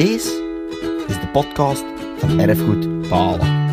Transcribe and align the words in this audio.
Deze 0.00 0.42
is 1.06 1.14
de 1.20 1.28
podcast 1.32 1.84
van 2.18 2.38
Erfgoed 2.38 3.08
Balen. 3.08 3.66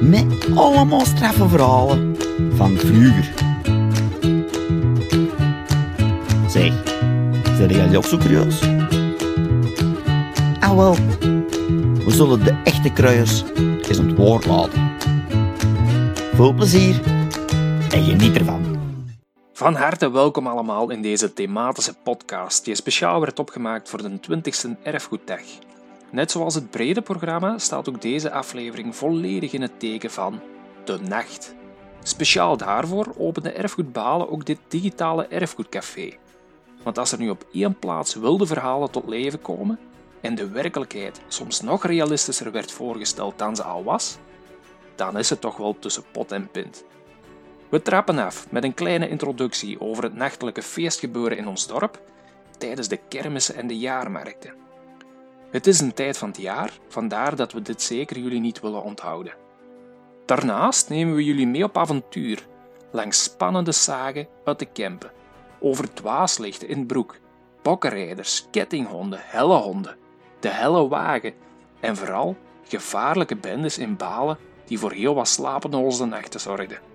Met 0.00 0.46
allemaal 0.54 1.04
straffe 1.04 1.48
verhalen 1.48 2.16
van 2.54 2.76
vroeger. 2.76 3.32
Zeg, 6.48 6.72
zijn 7.56 7.68
jullie 7.68 7.96
ook 7.96 8.04
zo 8.04 8.18
curieus? 8.18 8.60
Ah 10.60 10.76
wel, 10.76 10.96
we 12.04 12.10
zullen 12.10 12.44
de 12.44 12.60
echte 12.64 12.92
kruiers 12.92 13.42
eens 13.88 13.98
aan 13.98 14.06
het 14.06 14.16
woord 14.16 14.46
laten. 14.46 14.90
Veel 16.34 16.52
plezier 16.52 17.00
en 17.90 18.04
geniet 18.04 18.36
ervan. 18.36 18.53
Van 19.64 19.74
harte 19.74 20.10
welkom 20.10 20.46
allemaal 20.46 20.90
in 20.90 21.02
deze 21.02 21.32
thematische 21.32 21.94
podcast, 22.02 22.64
die 22.64 22.74
speciaal 22.74 23.20
werd 23.20 23.38
opgemaakt 23.38 23.88
voor 23.88 24.02
de 24.02 24.10
20e 24.10 24.82
Erfgoeddag. 24.82 25.40
Net 26.10 26.30
zoals 26.30 26.54
het 26.54 26.70
brede 26.70 27.02
programma 27.02 27.58
staat 27.58 27.88
ook 27.88 28.02
deze 28.02 28.30
aflevering 28.32 28.96
volledig 28.96 29.52
in 29.52 29.62
het 29.62 29.80
teken 29.80 30.10
van 30.10 30.40
de 30.84 30.98
nacht. 31.08 31.54
Speciaal 32.02 32.56
daarvoor 32.56 33.14
opende 33.16 33.50
Erfgoed 33.50 33.92
Balen 33.92 34.30
ook 34.30 34.44
dit 34.44 34.58
digitale 34.68 35.26
erfgoedcafé. 35.26 36.12
Want 36.82 36.98
als 36.98 37.12
er 37.12 37.18
nu 37.18 37.30
op 37.30 37.46
één 37.52 37.78
plaats 37.78 38.14
wilde 38.14 38.46
verhalen 38.46 38.90
tot 38.90 39.08
leven 39.08 39.42
komen 39.42 39.78
en 40.20 40.34
de 40.34 40.48
werkelijkheid 40.48 41.20
soms 41.28 41.60
nog 41.60 41.86
realistischer 41.86 42.52
werd 42.52 42.72
voorgesteld 42.72 43.38
dan 43.38 43.56
ze 43.56 43.62
al 43.62 43.84
was, 43.84 44.16
dan 44.94 45.18
is 45.18 45.30
het 45.30 45.40
toch 45.40 45.56
wel 45.56 45.76
tussen 45.78 46.04
pot 46.12 46.32
en 46.32 46.48
pint. 46.50 46.84
We 47.74 47.82
trappen 47.82 48.18
af 48.18 48.46
met 48.50 48.64
een 48.64 48.74
kleine 48.74 49.08
introductie 49.08 49.80
over 49.80 50.02
het 50.02 50.14
nachtelijke 50.14 50.62
feestgebeuren 50.62 51.38
in 51.38 51.48
ons 51.48 51.66
dorp 51.66 52.00
tijdens 52.58 52.88
de 52.88 52.96
kermissen 53.08 53.54
en 53.54 53.66
de 53.66 53.78
jaarmarkten. 53.78 54.54
Het 55.50 55.66
is 55.66 55.80
een 55.80 55.94
tijd 55.94 56.18
van 56.18 56.28
het 56.28 56.40
jaar, 56.40 56.72
vandaar 56.88 57.36
dat 57.36 57.52
we 57.52 57.62
dit 57.62 57.82
zeker 57.82 58.18
jullie 58.18 58.40
niet 58.40 58.60
willen 58.60 58.82
onthouden. 58.82 59.34
Daarnaast 60.26 60.88
nemen 60.88 61.14
we 61.14 61.24
jullie 61.24 61.46
mee 61.46 61.64
op 61.64 61.78
avontuur, 61.78 62.46
langs 62.90 63.22
spannende 63.22 63.72
zagen 63.72 64.28
uit 64.44 64.58
de 64.58 64.66
Kempen, 64.66 65.12
over 65.60 65.94
dwaaslichten 65.94 66.68
in 66.68 66.86
Broek, 66.86 67.18
bokkenrijders, 67.62 68.46
kettinghonden, 68.50 69.20
hellehonden, 69.22 69.96
de 70.40 70.48
helle 70.48 70.88
wagen 70.88 71.34
en 71.80 71.96
vooral 71.96 72.36
gevaarlijke 72.68 73.36
bendes 73.36 73.78
in 73.78 73.96
Balen 73.96 74.38
die 74.64 74.78
voor 74.78 74.92
heel 74.92 75.14
wat 75.14 75.28
slapeloze 75.28 76.04
nachten 76.04 76.40
zorgden. 76.40 76.92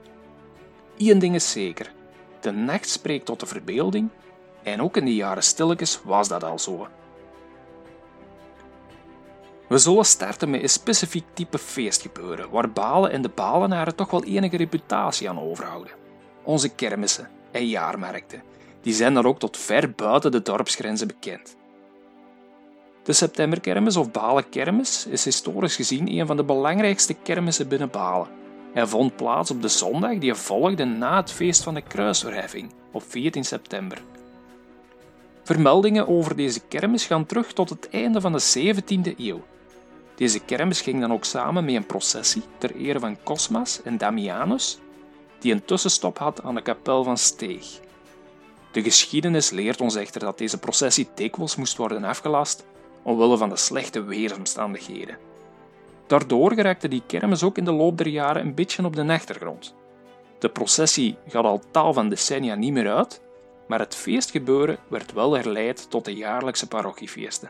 Eén 1.00 1.20
ding 1.20 1.36
is 1.36 1.52
zeker: 1.52 1.92
de 2.40 2.52
nacht 2.52 2.90
spreekt 2.90 3.26
tot 3.26 3.40
de 3.40 3.46
verbeelding 3.46 4.10
en 4.64 4.82
ook 4.82 4.98
in 4.98 5.06
de 5.06 5.16
jaren 5.16 5.44
stilletjes 5.44 6.00
was 6.04 6.28
dat 6.28 6.44
al 6.44 6.60
zo. 6.60 6.88
We 9.68 9.78
zullen 9.78 10.06
starten 10.06 10.50
met 10.50 10.62
een 10.62 10.70
specifiek 10.70 11.26
type 11.34 11.58
feestgebeuren 11.58 12.50
waar 12.50 12.72
Balen 12.72 13.12
en 13.12 13.22
de 13.22 13.30
Balenaren 13.30 13.96
toch 13.96 14.12
wel 14.12 14.24
enige 14.24 14.58
reputatie 14.58 15.30
aan 15.30 15.40
overhouden. 15.40 15.92
Onze 16.44 16.70
kermissen 16.70 17.30
en 17.52 17.68
jaarmarkten, 17.68 18.44
die 18.82 18.94
zijn 18.94 19.14
dan 19.14 19.26
ook 19.26 19.40
tot 19.40 19.58
ver 19.58 19.92
buiten 19.92 20.32
de 20.32 20.42
dorpsgrenzen 20.42 21.08
bekend. 21.08 21.56
De 23.04 23.14
Septemberkermis 23.14 23.96
of 23.96 24.12
Balenkermis 24.12 25.06
is 25.06 25.26
historisch 25.26 25.76
gezien 25.76 26.20
een 26.20 26.28
van 26.28 26.38
de 26.38 26.44
belangrijkste 26.44 27.14
kermissen 27.14 27.68
binnen 27.68 27.90
Balen 27.90 28.39
hij 28.74 28.88
vond 28.88 29.16
plaats 29.16 29.52
op 29.52 29.62
de 29.62 29.68
zondag 29.68 30.18
die 30.18 30.34
volgde 30.34 30.86
na 30.86 31.16
het 31.16 31.32
feest 31.32 31.64
van 31.64 31.74
de 31.74 31.82
kruisverheffing 31.82 32.72
op 32.92 33.04
14 33.08 33.44
september. 33.44 34.02
Vermeldingen 35.44 36.08
over 36.08 36.36
deze 36.36 36.60
kermis 36.60 37.06
gaan 37.06 37.26
terug 37.26 37.54
tot 37.54 37.70
het 37.70 37.90
einde 37.90 38.22
van 38.22 38.32
de 38.32 38.74
17e 38.74 39.18
eeuw. 39.18 39.42
Deze 40.16 40.40
kermis 40.40 40.82
ging 40.82 41.00
dan 41.02 41.14
ook 41.14 41.26
samen 41.26 41.66
met 41.66 41.76
een 41.76 41.86
processie 41.86 42.44
ter 42.58 42.76
ere 42.76 43.00
van 43.00 43.18
Cosmas 43.24 43.82
en 43.84 43.98
Damianus, 43.98 44.80
die 45.40 45.54
een 45.54 45.66
tussenstop 45.66 46.18
had 46.18 46.44
aan 46.44 46.56
de 46.56 46.62
kapel 46.62 47.04
van 47.04 47.18
Steeg. 47.18 47.80
De 48.72 48.82
geschiedenis 48.82 49.50
leert 49.50 49.82
ons 49.82 49.96
echter 49.96 50.20
dat 50.20 50.38
deze 50.38 50.58
processie 50.58 51.08
dikwijls 51.16 51.56
moest 51.56 51.78
worden 51.78 52.04
afgelast 52.04 52.66
omwille 53.04 53.38
van 53.38 53.50
de 53.50 53.56
slechte 53.56 54.04
weersomstandigheden. 54.04 55.18
Daardoor 56.10 56.54
geraakte 56.54 56.88
die 56.88 57.04
kermis 57.08 57.44
ook 57.44 57.58
in 57.58 57.66
de 57.66 57.72
loop 57.72 57.98
der 57.98 58.08
jaren 58.08 58.42
een 58.42 58.56
beetje 58.56 58.86
op 58.86 58.96
de 58.96 59.06
achtergrond. 59.06 59.76
De 60.40 60.50
processie 60.50 61.18
gaat 61.28 61.44
al 61.44 61.62
tal 61.72 61.94
van 61.94 62.10
decennia 62.10 62.56
niet 62.56 62.74
meer 62.74 62.92
uit, 62.92 63.22
maar 63.68 63.80
het 63.80 63.96
feestgebeuren 63.96 64.78
werd 64.88 65.14
wel 65.14 65.34
herleid 65.34 65.90
tot 65.90 66.06
de 66.06 66.16
jaarlijkse 66.16 66.68
parochiefeesten. 66.68 67.50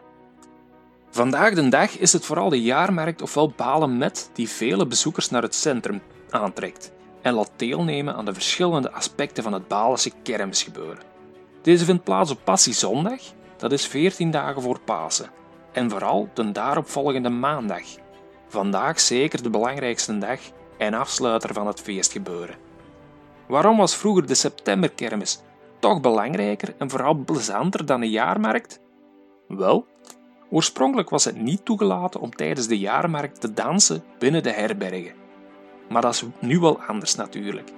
Vandaag 1.10 1.54
de 1.54 1.70
dag 1.70 1.98
is 1.98 2.14
het 2.14 2.26
vooral 2.26 2.50
de 2.50 2.62
jaarmarkt 2.62 3.22
ofwel 3.22 3.54
Balen 3.56 3.98
met 3.98 4.30
die 4.34 4.50
vele 4.50 4.88
bezoekers 4.88 5.30
naar 5.30 5.42
het 5.42 5.56
centrum 5.56 6.02
aantrekt 6.30 6.92
en 7.22 7.34
laat 7.34 7.52
deelnemen 7.56 8.16
aan 8.16 8.26
de 8.26 8.34
verschillende 8.34 8.92
aspecten 8.92 9.44
van 9.44 9.54
het 9.54 9.68
Balense 9.68 10.12
kermisgebeuren. 10.24 11.04
Deze 11.62 11.86
vindt 11.86 12.04
plaats 12.04 12.32
op 12.32 12.40
Passiezondag, 12.44 13.22
dat 13.58 13.72
is 13.72 13.88
14 13.88 14.32
dagen 14.32 14.62
voor 14.62 14.80
Pasen, 14.80 15.30
en 15.72 15.90
vooral 15.90 16.30
de 16.34 16.52
daaropvolgende 16.52 17.30
maandag, 17.30 17.84
Vandaag 18.50 19.00
zeker 19.00 19.44
de 19.44 19.50
belangrijkste 19.50 20.18
dag 20.18 20.40
en 20.78 20.94
afsluiter 20.94 21.54
van 21.54 21.68
het 21.68 21.82
feestgebeuren. 21.82 22.56
Waarom 23.48 23.78
was 23.78 23.96
vroeger 23.96 24.28
de 24.28 24.34
septemberkermis 24.34 25.42
toch 25.80 26.02
belangrijker 26.02 26.76
en 26.78 26.90
vooral 26.90 27.14
plezanter 27.14 27.86
dan 27.86 28.00
de 28.00 28.10
jaarmarkt? 28.10 28.80
Wel, 29.48 29.88
oorspronkelijk 30.50 31.10
was 31.10 31.26
het 31.26 31.42
niet 31.42 31.66
toegelaten 31.66 32.20
om 32.20 32.36
tijdens 32.36 32.68
de 32.68 32.80
jaarmarkt 32.80 33.42
te 33.42 33.54
dansen 33.54 34.04
binnen 34.20 34.44
de 34.44 34.52
herbergen. 34.52 35.14
Maar 35.90 36.02
dat 36.02 36.14
is 36.14 36.24
nu 36.40 36.60
wel 36.60 36.82
anders 36.82 37.16
natuurlijk. 37.16 37.72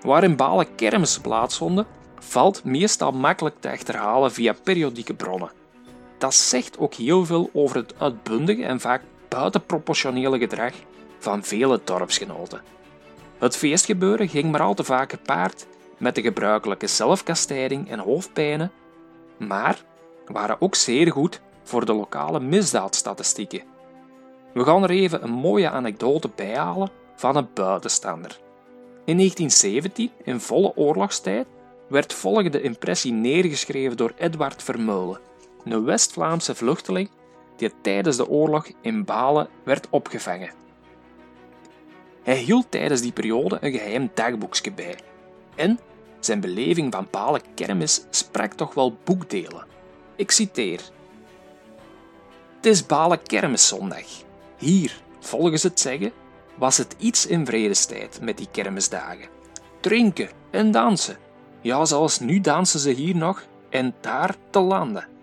Waar 0.00 0.24
in 0.24 0.36
Balen 0.36 0.74
kermissen 0.74 1.22
plaatsvonden, 1.22 1.86
valt 2.18 2.64
meestal 2.64 3.12
makkelijk 3.12 3.60
te 3.60 3.70
achterhalen 3.70 4.32
via 4.32 4.54
periodieke 4.62 5.14
bronnen 5.14 5.50
dat 6.18 6.34
zegt 6.34 6.78
ook 6.78 6.94
heel 6.94 7.24
veel 7.24 7.50
over 7.52 7.76
het 7.76 7.94
uitbundige 7.98 8.64
en 8.64 8.80
vaak 8.80 9.02
buitenproportionele 9.28 10.38
gedrag 10.38 10.72
van 11.18 11.44
vele 11.44 11.80
dorpsgenoten. 11.84 12.60
Het 13.38 13.56
feestgebeuren 13.56 14.28
ging 14.28 14.50
maar 14.50 14.60
al 14.60 14.74
te 14.74 14.84
vaak 14.84 15.10
gepaard 15.10 15.66
met 15.96 16.14
de 16.14 16.22
gebruikelijke 16.22 16.86
zelfkastijding 16.86 17.90
en 17.90 17.98
hoofdpijnen, 17.98 18.72
maar 19.36 19.84
waren 20.26 20.60
ook 20.60 20.74
zeer 20.74 21.12
goed 21.12 21.40
voor 21.62 21.86
de 21.86 21.94
lokale 21.94 22.40
misdaadstatistieken. 22.40 23.62
We 24.54 24.64
gaan 24.64 24.82
er 24.82 24.90
even 24.90 25.22
een 25.22 25.30
mooie 25.30 25.70
anekdote 25.70 26.30
bijhalen 26.34 26.90
van 27.16 27.36
een 27.36 27.48
buitenstander. 27.54 28.38
In 29.04 29.16
1917, 29.16 30.10
in 30.24 30.40
volle 30.40 30.72
oorlogstijd, 30.76 31.46
werd 31.88 32.12
volgende 32.12 32.62
impressie 32.62 33.12
neergeschreven 33.12 33.96
door 33.96 34.12
Edward 34.16 34.62
Vermeulen, 34.62 35.20
een 35.72 35.84
West-Vlaamse 35.84 36.54
vluchteling 36.54 37.10
die 37.56 37.70
tijdens 37.82 38.16
de 38.16 38.28
oorlog 38.28 38.66
in 38.80 39.04
Balen 39.04 39.48
werd 39.64 39.86
opgevangen. 39.90 40.50
Hij 42.22 42.36
hield 42.36 42.70
tijdens 42.70 43.00
die 43.00 43.12
periode 43.12 43.58
een 43.60 43.72
geheim 43.72 44.10
dagboekje 44.14 44.72
bij 44.72 44.98
en 45.54 45.78
zijn 46.20 46.40
beleving 46.40 46.92
van 46.92 47.08
Balen 47.10 47.40
kermis 47.54 48.06
sprak 48.10 48.52
toch 48.52 48.74
wel 48.74 48.98
boekdelen. 49.04 49.66
Ik 50.16 50.30
citeer. 50.30 50.80
Het 52.56 52.66
is 52.66 52.86
Balen 52.86 53.22
kermiszondag. 53.22 54.06
Hier, 54.56 55.00
volgens 55.20 55.62
het 55.62 55.80
zeggen, 55.80 56.12
was 56.54 56.76
het 56.76 56.94
iets 56.98 57.26
in 57.26 57.46
vredestijd 57.46 58.18
met 58.20 58.36
die 58.36 58.48
kermisdagen. 58.50 59.28
Drinken 59.80 60.28
en 60.50 60.70
dansen. 60.70 61.16
Ja, 61.60 61.84
zoals 61.84 62.18
nu 62.18 62.40
dansen 62.40 62.80
ze 62.80 62.90
hier 62.90 63.16
nog 63.16 63.46
en 63.70 63.94
daar 64.00 64.36
te 64.50 64.60
landen 64.60 65.14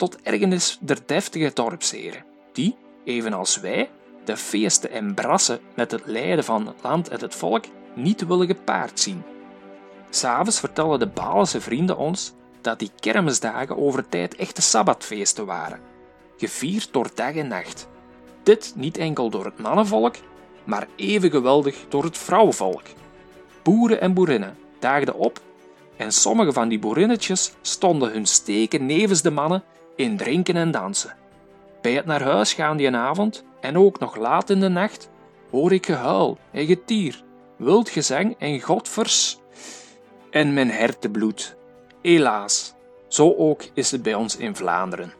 tot 0.00 0.16
ergernis 0.22 0.78
der 0.80 0.98
deftige 1.06 1.50
dorpsheren, 1.54 2.24
die, 2.52 2.76
evenals 3.04 3.60
wij, 3.60 3.90
de 4.24 4.36
feesten 4.36 4.90
en 4.90 5.14
brassen 5.14 5.60
met 5.74 5.90
het 5.90 6.02
lijden 6.06 6.44
van 6.44 6.66
het 6.66 6.76
land 6.82 7.08
en 7.08 7.20
het 7.20 7.34
volk 7.34 7.64
niet 7.94 8.26
willen 8.26 8.46
gepaard 8.46 9.00
zien. 9.00 9.22
S'avonds 10.10 10.60
vertellen 10.60 10.98
de 10.98 11.06
Balense 11.06 11.60
vrienden 11.60 11.96
ons 11.96 12.32
dat 12.60 12.78
die 12.78 12.90
kermisdagen 13.00 13.76
over 13.76 14.08
tijd 14.08 14.36
echte 14.36 14.62
sabbatfeesten 14.62 15.46
waren, 15.46 15.80
gevierd 16.36 16.92
door 16.92 17.10
dag 17.14 17.34
en 17.34 17.48
nacht. 17.48 17.88
Dit 18.42 18.72
niet 18.76 18.96
enkel 18.96 19.30
door 19.30 19.44
het 19.44 19.58
mannenvolk, 19.58 20.14
maar 20.64 20.88
even 20.96 21.30
geweldig 21.30 21.76
door 21.88 22.04
het 22.04 22.18
vrouwenvolk. 22.18 22.82
Boeren 23.62 24.00
en 24.00 24.14
boerinnen 24.14 24.56
daagden 24.78 25.14
op 25.14 25.40
en 25.96 26.12
sommige 26.12 26.52
van 26.52 26.68
die 26.68 26.78
boerinnetjes 26.78 27.52
stonden 27.60 28.12
hun 28.12 28.26
steken 28.26 28.86
nevens 28.86 29.22
de 29.22 29.30
mannen 29.30 29.64
in 30.00 30.16
drinken 30.16 30.56
en 30.56 30.70
dansen. 30.70 31.16
Bij 31.80 31.92
het 31.92 32.06
naar 32.06 32.22
huis 32.22 32.52
gaan 32.52 32.76
die 32.76 32.96
avond, 32.96 33.44
en 33.60 33.78
ook 33.78 33.98
nog 33.98 34.16
laat 34.16 34.50
in 34.50 34.60
de 34.60 34.68
nacht, 34.68 35.10
hoor 35.50 35.72
ik 35.72 35.86
gehuil 35.86 36.38
en 36.50 36.66
getier, 36.66 37.24
wild 37.56 37.88
gezang 37.88 38.34
en 38.38 38.60
godvers 38.60 39.38
en 40.30 40.54
mijn 40.54 40.70
hertenbloed. 40.70 41.56
Helaas, 42.02 42.74
Zo 43.08 43.34
ook 43.36 43.62
is 43.74 43.90
het 43.90 44.02
bij 44.02 44.14
ons 44.14 44.36
in 44.36 44.56
Vlaanderen. 44.56 45.12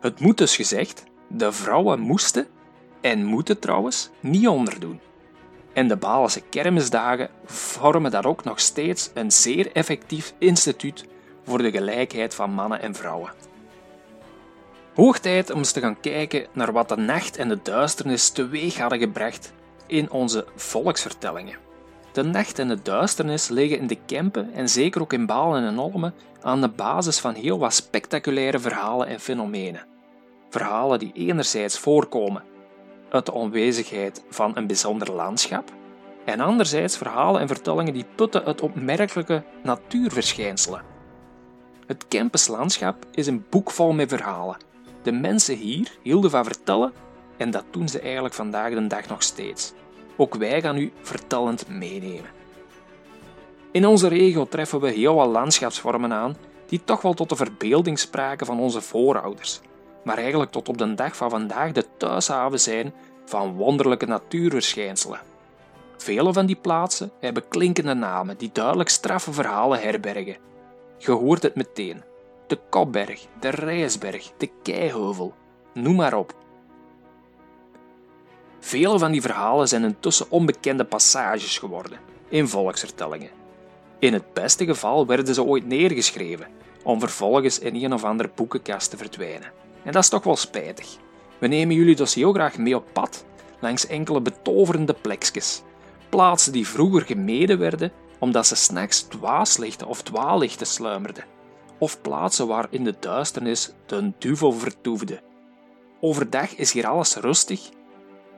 Het 0.00 0.20
moet 0.20 0.38
dus 0.38 0.56
gezegd, 0.56 1.04
de 1.28 1.52
vrouwen 1.52 2.00
moesten, 2.00 2.46
en 3.00 3.24
moeten 3.24 3.58
trouwens, 3.58 4.10
niet 4.20 4.48
onderdoen. 4.48 5.00
En 5.72 5.88
de 5.88 5.96
Balense 5.96 6.40
kermisdagen 6.40 7.30
vormen 7.44 8.10
daar 8.10 8.24
ook 8.24 8.44
nog 8.44 8.60
steeds 8.60 9.10
een 9.14 9.32
zeer 9.32 9.72
effectief 9.72 10.34
instituut 10.38 11.06
voor 11.44 11.58
de 11.58 11.70
gelijkheid 11.70 12.34
van 12.34 12.50
mannen 12.50 12.80
en 12.80 12.94
vrouwen. 12.94 13.32
Hoog 14.94 15.18
tijd 15.18 15.50
om 15.50 15.58
eens 15.58 15.72
te 15.72 15.80
gaan 15.80 16.00
kijken 16.00 16.46
naar 16.52 16.72
wat 16.72 16.88
de 16.88 16.96
nacht 16.96 17.36
en 17.36 17.48
de 17.48 17.58
duisternis 17.62 18.30
teweeg 18.30 18.78
hadden 18.78 18.98
gebracht 18.98 19.52
in 19.86 20.10
onze 20.10 20.44
volksvertellingen. 20.56 21.56
De 22.12 22.22
nacht 22.22 22.58
en 22.58 22.68
de 22.68 22.82
duisternis 22.82 23.48
liggen 23.48 23.78
in 23.78 23.86
de 23.86 23.98
Kempen 24.06 24.52
en 24.52 24.68
zeker 24.68 25.00
ook 25.00 25.12
in 25.12 25.26
Balen 25.26 25.64
en 25.64 25.78
Olmen 25.78 26.14
aan 26.42 26.60
de 26.60 26.68
basis 26.68 27.18
van 27.18 27.34
heel 27.34 27.58
wat 27.58 27.74
spectaculaire 27.74 28.58
verhalen 28.58 29.06
en 29.06 29.20
fenomenen. 29.20 29.86
Verhalen 30.50 30.98
die 30.98 31.12
enerzijds 31.14 31.78
voorkomen 31.78 32.42
uit 33.10 33.26
de 33.26 33.32
onwezigheid 33.32 34.24
van 34.30 34.56
een 34.56 34.66
bijzonder 34.66 35.12
landschap, 35.12 35.72
en 36.24 36.40
anderzijds 36.40 36.96
verhalen 36.96 37.40
en 37.40 37.48
vertellingen 37.48 37.92
die 37.92 38.06
putten 38.14 38.44
uit 38.44 38.60
opmerkelijke 38.60 39.42
natuurverschijnselen. 39.62 40.93
Het 41.86 42.08
Kempens 42.08 42.46
landschap 42.46 43.06
is 43.10 43.26
een 43.26 43.44
boek 43.50 43.70
vol 43.70 43.92
met 43.92 44.08
verhalen. 44.08 44.56
De 45.02 45.12
mensen 45.12 45.56
hier 45.56 45.98
hielden 46.02 46.30
van 46.30 46.44
vertellen 46.44 46.92
en 47.36 47.50
dat 47.50 47.64
doen 47.70 47.88
ze 47.88 48.00
eigenlijk 48.00 48.34
vandaag 48.34 48.72
de 48.72 48.86
dag 48.86 49.08
nog 49.08 49.22
steeds. 49.22 49.72
Ook 50.16 50.34
wij 50.34 50.60
gaan 50.60 50.76
u 50.76 50.92
vertellend 51.02 51.68
meenemen. 51.68 52.30
In 53.72 53.86
onze 53.86 54.08
regio 54.08 54.46
treffen 54.48 54.80
we 54.80 54.90
heel 54.90 55.14
wat 55.14 55.28
landschapsvormen 55.28 56.12
aan 56.12 56.36
die 56.66 56.84
toch 56.84 57.02
wel 57.02 57.14
tot 57.14 57.28
de 57.28 57.36
verbeelding 57.36 57.98
spraken 57.98 58.46
van 58.46 58.60
onze 58.60 58.80
voorouders, 58.80 59.60
maar 60.04 60.18
eigenlijk 60.18 60.50
tot 60.50 60.68
op 60.68 60.78
de 60.78 60.94
dag 60.94 61.16
van 61.16 61.30
vandaag 61.30 61.72
de 61.72 61.86
thuishaven 61.96 62.60
zijn 62.60 62.94
van 63.24 63.54
wonderlijke 63.54 64.06
natuurverschijnselen. 64.06 65.20
Vele 65.96 66.32
van 66.32 66.46
die 66.46 66.56
plaatsen 66.56 67.10
hebben 67.20 67.48
klinkende 67.48 67.94
namen 67.94 68.36
die 68.36 68.50
duidelijk 68.52 68.88
straffe 68.88 69.32
verhalen 69.32 69.80
herbergen. 69.80 70.36
Je 71.04 71.10
hoort 71.10 71.42
het 71.42 71.54
meteen. 71.54 72.02
De 72.46 72.58
Kopberg, 72.70 73.26
de 73.40 73.48
Rijsberg, 73.48 74.32
de 74.36 74.50
Keiheuvel, 74.62 75.34
noem 75.74 75.96
maar 75.96 76.14
op. 76.14 76.34
Vele 78.60 78.98
van 78.98 79.12
die 79.12 79.20
verhalen 79.20 79.68
zijn 79.68 79.84
intussen 79.84 80.30
onbekende 80.30 80.84
passages 80.84 81.58
geworden 81.58 81.98
in 82.28 82.48
volksvertellingen. 82.48 83.30
In 83.98 84.12
het 84.12 84.32
beste 84.32 84.64
geval 84.64 85.06
werden 85.06 85.34
ze 85.34 85.44
ooit 85.44 85.66
neergeschreven, 85.66 86.46
om 86.82 87.00
vervolgens 87.00 87.58
in 87.58 87.74
een 87.74 87.92
of 87.92 88.04
andere 88.04 88.30
boekenkast 88.34 88.90
te 88.90 88.96
verdwijnen. 88.96 89.52
En 89.82 89.92
dat 89.92 90.02
is 90.02 90.08
toch 90.08 90.24
wel 90.24 90.36
spijtig. 90.36 90.96
We 91.38 91.46
nemen 91.46 91.74
jullie 91.74 91.96
dus 91.96 92.14
heel 92.14 92.32
graag 92.32 92.58
mee 92.58 92.76
op 92.76 92.86
pad 92.92 93.24
langs 93.60 93.86
enkele 93.86 94.20
betoverende 94.20 94.94
plekjes. 94.94 95.62
Plaatsen 96.08 96.52
die 96.52 96.68
vroeger 96.68 97.02
gemeden 97.02 97.58
werden 97.58 97.92
omdat 98.24 98.46
ze 98.46 98.54
s'nachts 98.56 99.02
dwaaslichten 99.02 99.86
of 99.86 100.02
dwaallichten 100.02 100.66
sluimerden. 100.66 101.24
Of 101.78 102.00
plaatsen 102.00 102.46
waar 102.46 102.66
in 102.70 102.84
de 102.84 102.94
duisternis 103.00 103.72
de 103.86 104.12
duivel 104.18 104.52
vertoefde. 104.52 105.22
Overdag 106.00 106.54
is 106.54 106.72
hier 106.72 106.86
alles 106.86 107.16
rustig, 107.16 107.68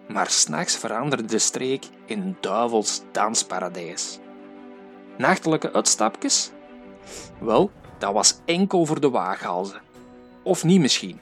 maar 0.09 0.31
s'nachts 0.31 0.77
veranderde 0.77 1.25
de 1.25 1.39
streek 1.39 1.85
in 2.07 2.21
een 2.21 2.37
duivels 2.41 3.03
dansparadijs. 3.13 4.19
Nachtelijke 5.19 5.73
uitstapjes? 5.73 6.51
Wel, 7.41 7.71
dat 7.99 8.13
was 8.13 8.39
enkel 8.45 8.87
voor 8.87 9.01
de 9.01 9.11
waaghalzen. 9.11 9.81
Of 10.43 10.65
niet 10.65 10.81
misschien. 10.81 11.21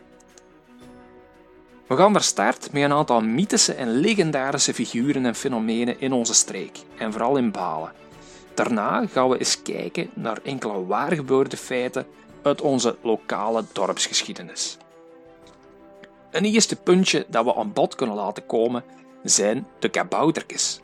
We 1.86 1.96
gaan 1.96 2.12
daar 2.12 2.22
start 2.22 2.72
met 2.72 2.82
een 2.82 2.92
aantal 2.92 3.20
mythische 3.20 3.74
en 3.74 3.90
legendarische 3.90 4.74
figuren 4.74 5.26
en 5.26 5.34
fenomenen 5.34 6.00
in 6.00 6.12
onze 6.12 6.34
streek, 6.34 6.78
en 6.98 7.12
vooral 7.12 7.36
in 7.36 7.50
Balen. 7.50 8.02
Daarna 8.54 9.06
gaan 9.06 9.28
we 9.28 9.38
eens 9.38 9.62
kijken 9.62 10.10
naar 10.14 10.38
enkele 10.42 10.86
waargebeurde 10.86 11.56
feiten 11.56 12.06
uit 12.42 12.60
onze 12.60 12.96
lokale 13.02 13.64
dorpsgeschiedenis. 13.72 14.76
Een 16.30 16.44
eerste 16.44 16.76
puntje 16.76 17.26
dat 17.28 17.44
we 17.44 17.54
aan 17.54 17.72
bod 17.72 17.94
kunnen 17.94 18.16
laten 18.16 18.46
komen 18.46 18.84
zijn 19.22 19.66
de 19.78 19.88
kaboutertjes. 19.88 20.80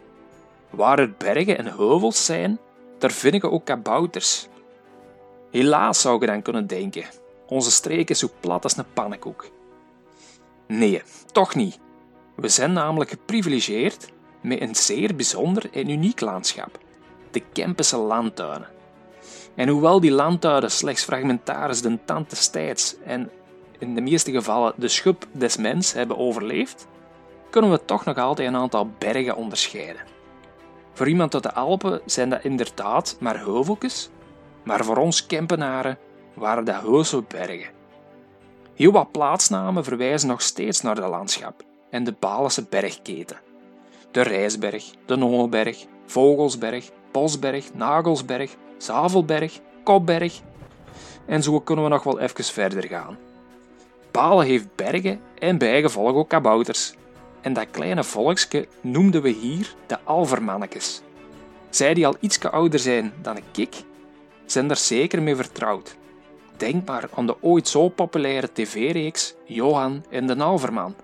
Waar 0.70 0.98
er 0.98 1.14
bergen 1.18 1.58
en 1.58 1.66
heuvels 1.66 2.24
zijn, 2.24 2.58
daar 2.98 3.10
vinden 3.10 3.40
we 3.40 3.50
ook 3.50 3.64
kabouters. 3.64 4.48
Helaas 5.50 6.00
zou 6.00 6.20
je 6.20 6.26
dan 6.26 6.42
kunnen 6.42 6.66
denken, 6.66 7.04
onze 7.46 7.70
streek 7.70 8.10
is 8.10 8.18
zo 8.18 8.30
plat 8.40 8.64
als 8.64 8.76
een 8.76 8.92
pannenkoek. 8.92 9.50
Nee, 10.66 11.02
toch 11.32 11.54
niet. 11.54 11.78
We 12.34 12.48
zijn 12.48 12.72
namelijk 12.72 13.10
geprivilegeerd 13.10 14.08
met 14.40 14.60
een 14.60 14.74
zeer 14.74 15.14
bijzonder 15.16 15.70
en 15.72 15.88
uniek 15.88 16.20
landschap: 16.20 16.78
de 17.30 17.42
Kempense 17.52 17.96
landtuinen. 17.96 18.68
En 19.54 19.68
hoewel 19.68 20.00
die 20.00 20.10
landtuinen 20.10 20.70
slechts 20.70 21.04
fragmentarisch 21.04 21.82
de 21.82 21.98
tand 22.04 22.30
destijds 22.30 22.96
en 23.04 23.30
in 23.78 23.94
de 23.94 24.00
meeste 24.00 24.30
gevallen 24.30 24.72
de 24.76 24.88
schub 24.88 25.26
des 25.32 25.56
mens 25.56 25.92
hebben 25.92 26.18
overleefd, 26.18 26.86
kunnen 27.50 27.70
we 27.70 27.84
toch 27.84 28.04
nog 28.04 28.18
altijd 28.18 28.48
een 28.48 28.56
aantal 28.56 28.90
bergen 28.98 29.36
onderscheiden. 29.36 30.02
Voor 30.92 31.08
iemand 31.08 31.34
uit 31.34 31.42
de 31.42 31.54
Alpen 31.54 32.00
zijn 32.04 32.30
dat 32.30 32.44
inderdaad 32.44 33.16
maar 33.20 33.38
heuveltjes, 33.38 34.10
maar 34.64 34.84
voor 34.84 34.96
ons 34.96 35.26
Kempenaren 35.26 35.98
waren 36.34 36.64
dat 36.64 36.80
heuse 36.80 37.22
bergen. 37.28 37.70
Heel 38.74 38.92
wat 38.92 39.12
plaatsnamen 39.12 39.84
verwijzen 39.84 40.28
nog 40.28 40.42
steeds 40.42 40.80
naar 40.80 40.94
dat 40.94 41.10
landschap 41.10 41.62
en 41.90 42.04
de 42.04 42.14
Balense 42.18 42.66
bergketen. 42.70 43.40
De 44.10 44.20
Rijsberg, 44.20 44.84
de 45.06 45.16
Nongelberg, 45.16 45.84
Vogelsberg, 46.06 46.90
Bosberg, 47.12 47.74
Nagelsberg, 47.74 48.56
Zavelberg, 48.76 49.60
Kopberg. 49.84 50.40
En 51.26 51.42
zo 51.42 51.60
kunnen 51.60 51.84
we 51.84 51.90
nog 51.90 52.02
wel 52.02 52.18
even 52.18 52.44
verder 52.44 52.86
gaan. 52.86 53.18
Balen 54.10 54.46
heeft 54.46 54.74
bergen 54.74 55.20
en 55.38 55.58
bijgevolg 55.58 56.14
ook 56.14 56.28
kabouters. 56.28 56.94
En 57.40 57.52
dat 57.52 57.70
kleine 57.70 58.04
volksje 58.04 58.68
noemden 58.80 59.22
we 59.22 59.28
hier 59.28 59.74
de 59.86 59.98
Alvermannekes. 60.04 61.02
Zij 61.70 61.94
die 61.94 62.06
al 62.06 62.16
iets 62.20 62.40
ouder 62.40 62.78
zijn 62.78 63.12
dan 63.22 63.36
een 63.36 63.50
kik, 63.50 63.74
zijn 64.46 64.70
er 64.70 64.76
zeker 64.76 65.22
mee 65.22 65.36
vertrouwd. 65.36 65.96
Denk 66.56 66.86
maar 66.86 67.08
aan 67.14 67.26
de 67.26 67.36
ooit 67.42 67.68
zo 67.68 67.88
populaire 67.88 68.52
tv-reeks 68.52 69.34
Johan 69.44 70.04
en 70.10 70.26
de 70.26 70.36
Alverman. 70.36 70.94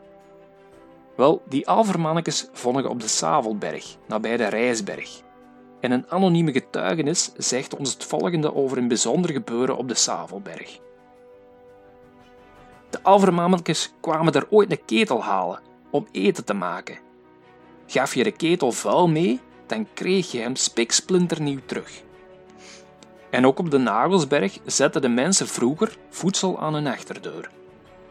Wel, 1.16 1.42
die 1.48 1.68
Alvermannekes 1.68 2.48
vonden 2.52 2.88
op 2.88 3.00
de 3.00 3.08
Savelberg, 3.08 3.96
nabij 4.06 4.36
de 4.36 4.48
Rijsberg. 4.48 5.24
En 5.86 5.92
een 5.92 6.06
anonieme 6.08 6.52
getuigenis 6.52 7.30
zegt 7.36 7.76
ons 7.76 7.92
het 7.92 8.04
volgende 8.04 8.54
over 8.54 8.78
een 8.78 8.88
bijzonder 8.88 9.32
gebeuren 9.32 9.76
op 9.76 9.88
de 9.88 9.94
Savelberg. 9.94 10.78
De 12.90 13.02
Alvermannekes 13.02 13.92
kwamen 14.00 14.32
er 14.32 14.46
ooit 14.50 14.70
een 14.70 14.84
ketel 14.84 15.22
halen 15.22 15.60
om 15.90 16.06
eten 16.12 16.44
te 16.44 16.54
maken. 16.54 16.98
Gaf 17.86 18.14
je 18.14 18.24
de 18.24 18.30
ketel 18.30 18.72
vuil 18.72 19.08
mee, 19.08 19.40
dan 19.66 19.86
kreeg 19.94 20.30
je 20.32 20.38
hem 20.38 20.56
spiksplinternieuw 20.56 21.60
terug. 21.66 22.02
En 23.30 23.46
ook 23.46 23.58
op 23.58 23.70
de 23.70 23.78
Nagelsberg 23.78 24.58
zetten 24.64 25.02
de 25.02 25.08
mensen 25.08 25.48
vroeger 25.48 25.96
voedsel 26.10 26.60
aan 26.60 26.74
hun 26.74 26.86
achterdeur. 26.86 27.50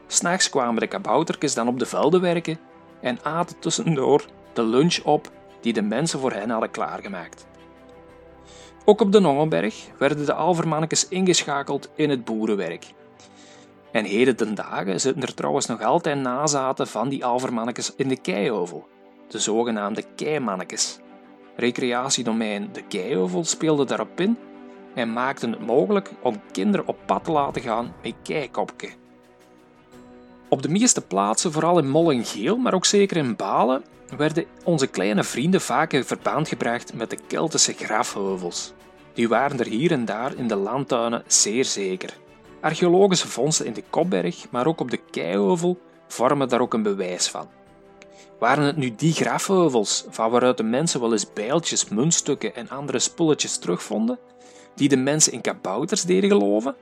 S'nachts 0.08 0.50
kwamen 0.50 0.79
de 0.79 0.88
kaboutertjes 0.88 1.53
dan 1.53 1.67
op 1.67 1.79
de 1.79 1.86
velden 1.86 2.22
werken 2.22 2.60
en 3.01 3.20
aten 3.24 3.60
tussendoor 3.60 4.25
de 4.53 4.63
lunch 4.63 5.00
op 5.03 5.32
die 5.62 5.74
de 5.74 5.82
mensen 5.82 6.20
voor 6.20 6.32
hen 6.32 6.50
hadden 6.50 6.72
klaargemaakt. 6.72 7.46
Ook 8.88 9.01
op 9.01 9.12
de 9.12 9.20
Nongelberg 9.20 9.75
werden 9.98 10.25
de 10.25 10.34
alvermannetjes 10.34 11.08
ingeschakeld 11.08 11.89
in 11.96 12.10
het 12.10 12.25
boerenwerk. 12.25 12.86
En 13.92 14.06
heden 14.06 14.36
ten 14.36 14.56
dagen 14.56 15.01
zitten 15.01 15.22
er 15.22 15.34
trouwens 15.34 15.65
nog 15.65 15.82
altijd 15.82 16.20
nazaten 16.20 16.88
van 16.88 17.10
die 17.10 17.25
alvermannetjes 17.25 17.94
in 17.96 18.08
de 18.08 18.18
keiheuvel, 18.18 18.88
de 19.27 19.39
zogenaamde 19.39 20.04
keimannetjes. 20.15 21.00
Recreatiedomein 21.56 22.70
De 22.72 22.84
Keiheuvel 22.84 23.44
speelde 23.44 23.86
daarop 23.86 24.20
in 24.20 24.38
en 24.94 25.13
maakten 25.13 25.51
het 25.51 25.65
mogelijk 25.65 26.12
om 26.22 26.42
kinderen 26.51 26.88
op 26.88 26.98
pad 27.06 27.24
te 27.24 27.32
laten 27.32 27.62
gaan 27.62 27.94
met 28.01 28.13
keikopke. 28.24 28.89
Op 30.50 30.62
de 30.62 30.70
meeste 30.70 31.01
plaatsen, 31.01 31.51
vooral 31.51 31.80
in 31.80 31.89
Mollengeel, 31.89 32.58
maar 32.58 32.74
ook 32.74 32.86
zeker 32.86 33.18
in 33.18 33.36
Balen, 33.36 33.84
werden 34.18 34.46
onze 34.63 34.88
kleine 34.88 35.24
vrienden 35.24 35.62
vaak 35.62 35.94
in 35.94 36.04
verband 36.04 36.48
gebracht 36.48 36.94
met 36.94 37.10
de 37.10 37.18
Keltische 37.27 37.74
grafheuvels. 37.74 38.74
Die 39.15 39.27
waren 39.27 39.60
er 39.60 39.67
hier 39.67 39.91
en 39.91 40.05
daar 40.05 40.36
in 40.36 40.48
de 40.48 40.55
landtuinen 40.55 41.24
zeer 41.27 41.65
zeker. 41.65 42.17
Archeologische 42.62 43.27
vondsten 43.27 43.65
in 43.65 43.74
de 43.74 43.84
Kopberg, 43.89 44.45
maar 44.51 44.67
ook 44.67 44.79
op 44.79 44.91
de 44.91 45.00
Keiheuvel, 45.12 45.79
vormen 46.07 46.50
daar 46.50 46.62
ook 46.62 46.74
een 46.74 46.84
bewijs 46.84 47.27
van. 47.27 47.48
Waren 48.39 48.65
het 48.65 48.77
nu 48.77 48.95
die 48.95 49.13
grafheuvels 49.13 50.05
van 50.10 50.31
waaruit 50.31 50.57
de 50.57 50.63
mensen 50.63 51.00
wel 51.00 51.12
eens 51.12 51.34
bijltjes, 51.34 51.89
muntstukken 51.89 52.55
en 52.55 52.69
andere 52.69 53.00
spulletjes 53.00 53.57
terugvonden? 53.57 54.19
die 54.75 54.89
de 54.89 54.98
mensen 54.98 55.34
in 55.34 55.41
kabouters 55.41 56.03
deden 56.03 56.29
geloven? 56.29 56.75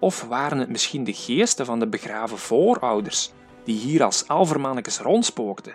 Of 0.00 0.24
waren 0.24 0.58
het 0.58 0.68
misschien 0.68 1.04
de 1.04 1.12
geesten 1.12 1.66
van 1.66 1.78
de 1.78 1.86
begraven 1.86 2.38
voorouders 2.38 3.32
die 3.64 3.78
hier 3.78 4.04
als 4.04 4.28
alvermannetjes 4.28 4.98
rondspookten? 4.98 5.74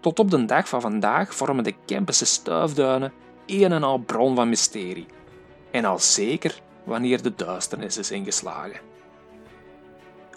Tot 0.00 0.18
op 0.18 0.30
de 0.30 0.44
dag 0.44 0.68
van 0.68 0.80
vandaag 0.80 1.34
vormen 1.34 1.64
de 1.64 1.74
Kempische 1.84 2.24
stuifduinen 2.24 3.12
een 3.46 3.72
en 3.72 3.82
al 3.82 3.98
bron 3.98 4.34
van 4.34 4.48
mysterie. 4.48 5.06
En 5.70 5.84
al 5.84 5.98
zeker 5.98 6.60
wanneer 6.84 7.22
de 7.22 7.34
duisternis 7.36 7.96
is 7.96 8.10
ingeslagen. 8.10 8.80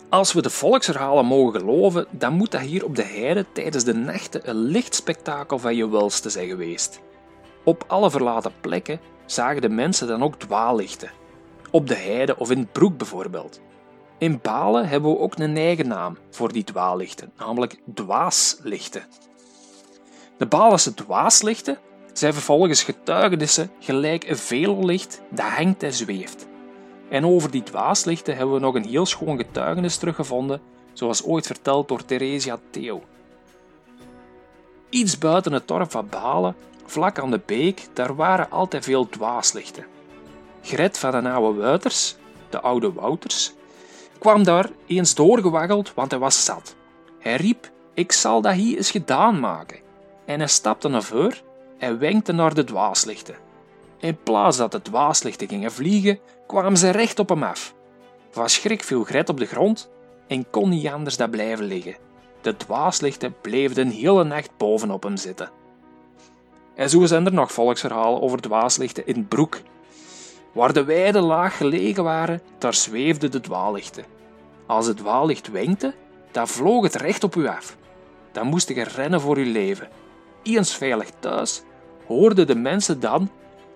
Als 0.10 0.34
we 0.34 0.42
de 0.42 0.50
volksverhalen 0.50 1.26
mogen 1.26 1.60
geloven, 1.60 2.08
dan 2.12 2.34
moet 2.34 2.52
dat 2.52 2.62
hier 2.62 2.86
op 2.86 2.96
de 2.96 3.04
heide 3.04 3.46
tijdens 3.54 3.84
de 3.84 3.94
nachten 3.94 4.50
een 4.50 4.56
lichtspektakel 4.56 5.60
van 5.60 5.76
je 5.76 5.90
welste 5.90 6.30
zijn 6.30 6.48
geweest. 6.48 7.00
Op 7.64 7.84
alle 7.88 8.12
verlaten 8.12 8.52
plekken 8.62 9.00
zagen 9.26 9.62
de 9.62 9.70
mensen 9.70 10.08
dan 10.08 10.24
ook 10.24 10.36
dwaallichten. 10.36 11.12
Op 11.72 11.88
de 11.88 11.96
heide 11.96 12.38
of 12.38 12.52
in 12.52 12.68
broek 12.72 12.98
bijvoorbeeld. 12.98 13.62
In 14.18 14.40
Balen 14.42 14.88
hebben 14.88 15.12
we 15.12 15.20
ook 15.20 15.38
een 15.38 15.58
eigen 15.58 15.88
naam 15.88 16.18
voor 16.30 16.52
die 16.52 16.64
dwaallichten, 16.64 17.32
namelijk 17.38 17.80
dwaaslichten. 17.94 19.04
De 20.38 20.46
Balense 20.46 20.94
dwaaslichten 20.94 21.78
zijn 22.20 22.34
vervolgens 22.34 22.84
getuigenissen 22.84 23.72
gelijk 23.80 24.24
een 24.30 24.38
velolicht 24.38 25.22
dat 25.30 25.46
hangt 25.46 25.84
en 25.84 25.94
zweeft. 25.94 26.48
En 27.10 27.26
over 27.26 27.52
die 27.52 27.64
dwaaslichten 27.64 28.36
hebben 28.36 28.56
we 28.56 28.62
nog 28.62 28.76
een 28.76 28.88
heel 28.88 29.06
schoon 29.06 29.38
getuigenis 29.38 29.98
teruggevonden, 29.98 30.62
zoals 30.94 31.24
ooit 31.24 31.46
verteld 31.46 31.88
door 31.88 32.06
Theresia 32.06 32.60
Theo. 32.70 33.04
Iets 34.90 35.18
buiten 35.18 35.52
het 35.52 35.68
dorp 35.68 35.92
van 35.92 36.10
Balen, 36.10 36.56
vlak 36.86 37.20
aan 37.20 37.32
de 37.32 37.42
beek, 37.46 37.88
daar 37.94 38.16
waren 38.16 38.52
altijd 38.52 38.84
veel 38.84 39.10
dwaaslichten. 39.10 39.86
Gret 40.62 40.98
van 40.98 41.24
de 41.24 41.30
oude 41.30 41.60
Wuiters, 41.60 42.16
de 42.50 42.62
oude 42.62 42.94
Wouters, 42.94 43.54
kwam 44.18 44.44
daar 44.44 44.70
eens 44.88 45.16
doorgewaggeld, 45.16 45.94
want 45.94 46.12
hij 46.12 46.20
was 46.20 46.46
zat. 46.46 46.76
Hij 47.20 47.36
riep, 47.36 47.72
ik 47.94 48.12
zal 48.12 48.42
dat 48.42 48.54
hier 48.54 48.78
eens 48.78 48.92
gedaan 48.92 49.40
maken. 49.40 49.80
En 50.26 50.40
hij 50.40 50.48
stapte 50.48 50.88
naar 50.88 51.04
voor 51.04 51.48
en 51.80 52.00
wenkte 52.00 52.32
naar 52.32 52.54
de 52.54 52.64
dwaaslichten. 52.64 53.36
In 53.98 54.18
plaats 54.24 54.58
dat 54.58 54.72
de 54.72 54.82
dwaaslichten 54.82 55.48
gingen 55.48 55.72
vliegen, 55.72 56.20
kwamen 56.48 56.78
ze 56.78 56.90
recht 56.90 57.20
op 57.20 57.30
hem 57.30 57.44
af. 57.44 57.74
Van 58.30 58.50
schrik 58.50 58.84
viel 58.84 59.04
Gret 59.04 59.30
op 59.30 59.38
de 59.38 59.46
grond 59.46 59.90
en 60.28 60.50
kon 60.50 60.70
niet 60.70 60.88
anders 60.88 61.18
dan 61.18 61.30
blijven 61.30 61.66
liggen. 61.66 61.96
De 62.42 62.58
dwaaslichten 62.58 63.36
bleven 63.42 63.76
de 63.76 63.96
hele 63.96 64.24
nacht 64.24 64.58
bovenop 64.58 65.04
hem 65.04 65.18
zitten. 65.18 65.52
En 66.76 66.90
zo 66.90 67.06
zijn 67.06 67.26
er 67.26 67.34
nog 67.34 67.52
volksverhalen 67.52 68.22
over 68.22 68.42
dwaaslichten 68.42 69.08
in 69.08 69.28
Broek. 69.28 69.62
Waar 70.52 70.74
de 70.74 70.84
weiden 70.84 71.22
laag 71.22 71.58
gelegen 71.58 72.04
waren, 72.04 72.42
daar 72.58 72.74
zweefden 72.74 73.32
de 73.32 73.40
dwaallichten. 73.40 74.06
Als 74.66 74.88
het 74.88 74.98
dwaallicht 74.98 75.52
wenkte, 75.52 75.94
dan 76.32 76.48
vloog 76.48 76.84
het 76.84 76.96
recht 76.96 77.24
op 77.24 77.36
u 77.36 77.48
af. 77.48 77.78
Dan 78.32 78.48
moest 78.48 78.68
je 78.68 78.84
rennen 78.84 79.22
voor 79.22 79.38
uw 79.38 79.52
leven. 79.52 79.90
Eens 80.44 80.76
veilig 80.76 81.10
thuis, 81.20 81.64
hoorden 82.10 82.48
de 82.48 82.56
mensen 82.56 83.00
dan, 83.00 83.30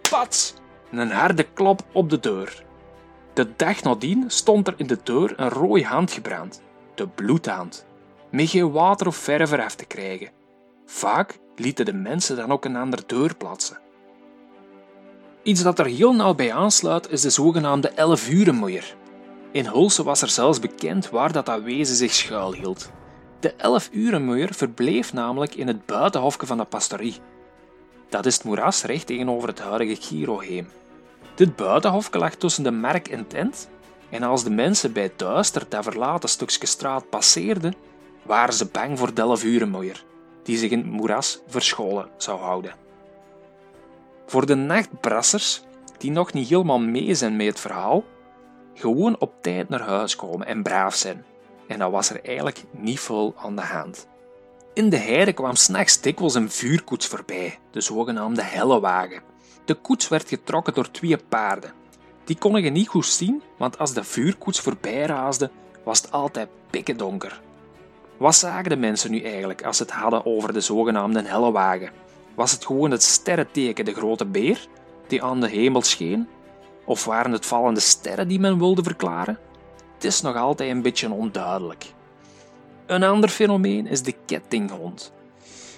pats, 0.10 0.54
een 0.92 1.12
harde 1.12 1.44
klop 1.44 1.82
op 1.92 2.10
de 2.10 2.20
deur. 2.20 2.64
De 3.34 3.48
dag 3.56 3.84
nadien 3.84 4.24
stond 4.28 4.68
er 4.68 4.74
in 4.78 4.88
de 4.88 5.00
deur 5.04 5.34
een 5.36 5.50
rode 5.50 5.86
hand 5.86 6.12
gebrand, 6.12 6.62
de 6.96 7.08
bloedhand, 7.08 7.86
met 8.32 8.50
geen 8.50 8.72
water 8.72 9.08
of 9.08 9.16
verf 9.16 9.52
eraf 9.52 9.76
te 9.76 9.86
krijgen. 9.86 10.30
Vaak 10.86 11.40
lieten 11.56 11.86
de 11.86 11.94
mensen 11.94 12.36
dan 12.36 12.52
ook 12.52 12.66
een 12.66 12.76
andere 12.76 13.04
deur 13.06 13.36
plaatsen. 13.36 13.78
Iets 15.44 15.64
dat 15.64 15.80
er 15.80 15.86
heel 15.86 16.14
nauw 16.14 16.34
bij 16.34 16.54
aansluit 16.54 17.12
is 17.12 17.22
de 17.22 17.30
zogenaamde 17.30 17.90
elfurenmoeier. 17.90 18.96
In 19.52 19.66
Hulse 19.66 20.04
was 20.04 20.22
er 20.22 20.30
zelfs 20.30 20.60
bekend 20.60 21.10
waar 21.10 21.32
dat, 21.32 21.46
dat 21.46 21.62
wezen 21.62 21.96
zich 21.96 22.14
schuilhield. 22.14 22.92
De 23.40 23.54
elfurenmoeier 23.56 24.54
verbleef 24.54 25.14
namelijk 25.14 25.56
in 25.56 25.68
het 25.68 25.86
buitenhofje 25.86 26.48
van 26.48 26.58
de 26.58 26.64
pastorie. 26.64 27.16
Dat 28.14 28.26
is 28.26 28.36
het 28.36 28.44
moeras 28.44 28.84
recht 28.84 29.08
tegenover 29.08 29.48
het 29.48 29.60
huidige 29.60 30.02
Giroheem. 30.02 30.68
Dit 31.36 31.56
buitenhofje 31.56 32.20
lag 32.20 32.36
tussen 32.36 32.64
de 32.64 32.72
merk 32.72 33.08
en 33.08 33.28
tent, 33.28 33.70
en 34.10 34.24
als 34.24 34.44
de 34.44 34.50
mensen 34.50 34.94
bij 34.94 35.04
het 35.04 35.20
duister 35.20 35.66
dat 35.70 35.84
verlaten 35.84 36.30
stukje 36.30 36.68
straat 36.68 37.10
passeerden, 37.10 37.76
waren 38.24 38.54
ze 38.54 38.66
bang 38.66 39.00
voor 39.00 39.14
Delfurenmoeier, 39.14 40.04
die 40.44 40.58
zich 40.58 40.72
in 40.72 40.78
het 40.78 40.88
moeras 40.88 41.40
verscholen 41.48 42.10
zou 42.18 42.40
houden. 42.40 42.76
Voor 44.26 44.46
de 44.46 44.56
nachtbrassers, 44.56 45.62
die 45.98 46.12
nog 46.12 46.34
niet 46.34 46.50
helemaal 46.50 46.80
mee 46.80 47.16
zijn 47.16 47.36
met 47.36 47.48
het 47.48 47.60
verhaal, 47.60 48.04
gewoon 48.74 49.20
op 49.20 49.34
tijd 49.42 49.70
naar 49.70 49.82
huis 49.82 50.16
komen 50.16 50.48
en 50.48 50.64
braaf 50.64 50.96
zijn. 50.96 51.26
En 51.68 51.80
dan 51.80 51.92
was 51.92 52.10
er 52.10 52.24
eigenlijk 52.24 52.64
niet 52.72 53.00
veel 53.00 53.34
aan 53.38 53.56
de 53.56 53.62
hand. 53.62 54.08
In 54.74 54.90
de 54.90 54.98
heide 54.98 55.34
kwam 55.34 55.56
s'nachts 55.56 56.02
dikwijls 56.02 56.34
een 56.36 56.52
vuurkoets 56.52 57.08
voorbij, 57.08 57.60
de 57.72 57.82
zogenaamde 57.82 58.42
hellewagen. 58.44 59.22
De 59.66 59.74
koets 59.74 60.08
werd 60.08 60.28
getrokken 60.28 60.74
door 60.74 60.92
twee 60.92 61.18
paarden. 61.18 61.74
Die 62.24 62.38
konden 62.38 62.64
je 62.64 62.70
niet 62.70 62.88
goed 62.88 63.06
zien, 63.06 63.42
want 63.58 63.78
als 63.78 63.94
de 63.94 64.04
vuurkoets 64.04 64.60
voorbij 64.60 65.06
raasde, 65.06 65.50
was 65.84 66.02
het 66.02 66.12
altijd 66.12 66.50
pikken 66.70 66.98
donker. 66.98 67.42
Wat 68.18 68.36
zagen 68.36 68.70
de 68.70 68.76
mensen 68.76 69.12
nu 69.12 69.22
eigenlijk 69.22 69.64
als 69.64 69.78
ze 69.78 69.84
het 69.84 69.92
hadden 69.92 70.26
over 70.26 70.54
de 70.54 70.62
zogenaamde 70.62 71.22
hellewagen? 71.24 71.92
Was 72.36 72.52
het 72.52 72.66
gewoon 72.66 72.92
het 72.92 73.04
sterrenteken 73.04 73.86
de 73.86 73.94
grote 73.94 74.26
beer 74.26 74.68
die 75.08 75.24
aan 75.24 75.42
de 75.42 75.50
hemel 75.50 75.82
scheen? 75.82 76.28
Of 76.86 77.06
waren 77.06 77.32
het 77.32 77.46
vallende 77.46 77.80
sterren 77.80 78.28
die 78.28 78.40
men 78.40 78.58
wilde 78.58 78.84
verklaren? 78.84 79.40
Het 79.94 80.04
is 80.04 80.22
nog 80.22 80.36
altijd 80.36 80.70
een 80.70 80.82
beetje 80.82 81.12
onduidelijk. 81.12 81.93
Een 82.86 83.04
ander 83.04 83.30
fenomeen 83.30 83.88
is 83.88 84.02
de 84.02 84.14
kettinghond. 84.26 85.12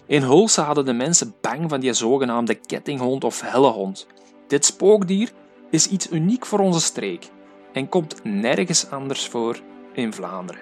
In 0.06 0.22
Hulse 0.22 0.62
hadden 0.62 0.86
de 0.86 0.94
mensen 0.94 1.36
bang 1.42 1.70
van 1.70 1.80
die 1.80 1.94
zogenaamde 1.94 2.56
kettinghond 2.56 3.24
of 3.24 3.42
hellehond. 3.42 4.08
Dit 4.48 4.66
spookdier 4.66 5.32
is 5.70 5.88
iets 5.88 6.12
uniek 6.12 6.46
voor 6.46 6.60
onze 6.60 6.82
streek 6.82 7.30
en 7.74 7.90
komt 7.90 8.24
nergens 8.24 8.90
anders 8.90 9.28
voor 9.28 9.60
in 9.94 10.14
Vlaanderen. 10.14 10.62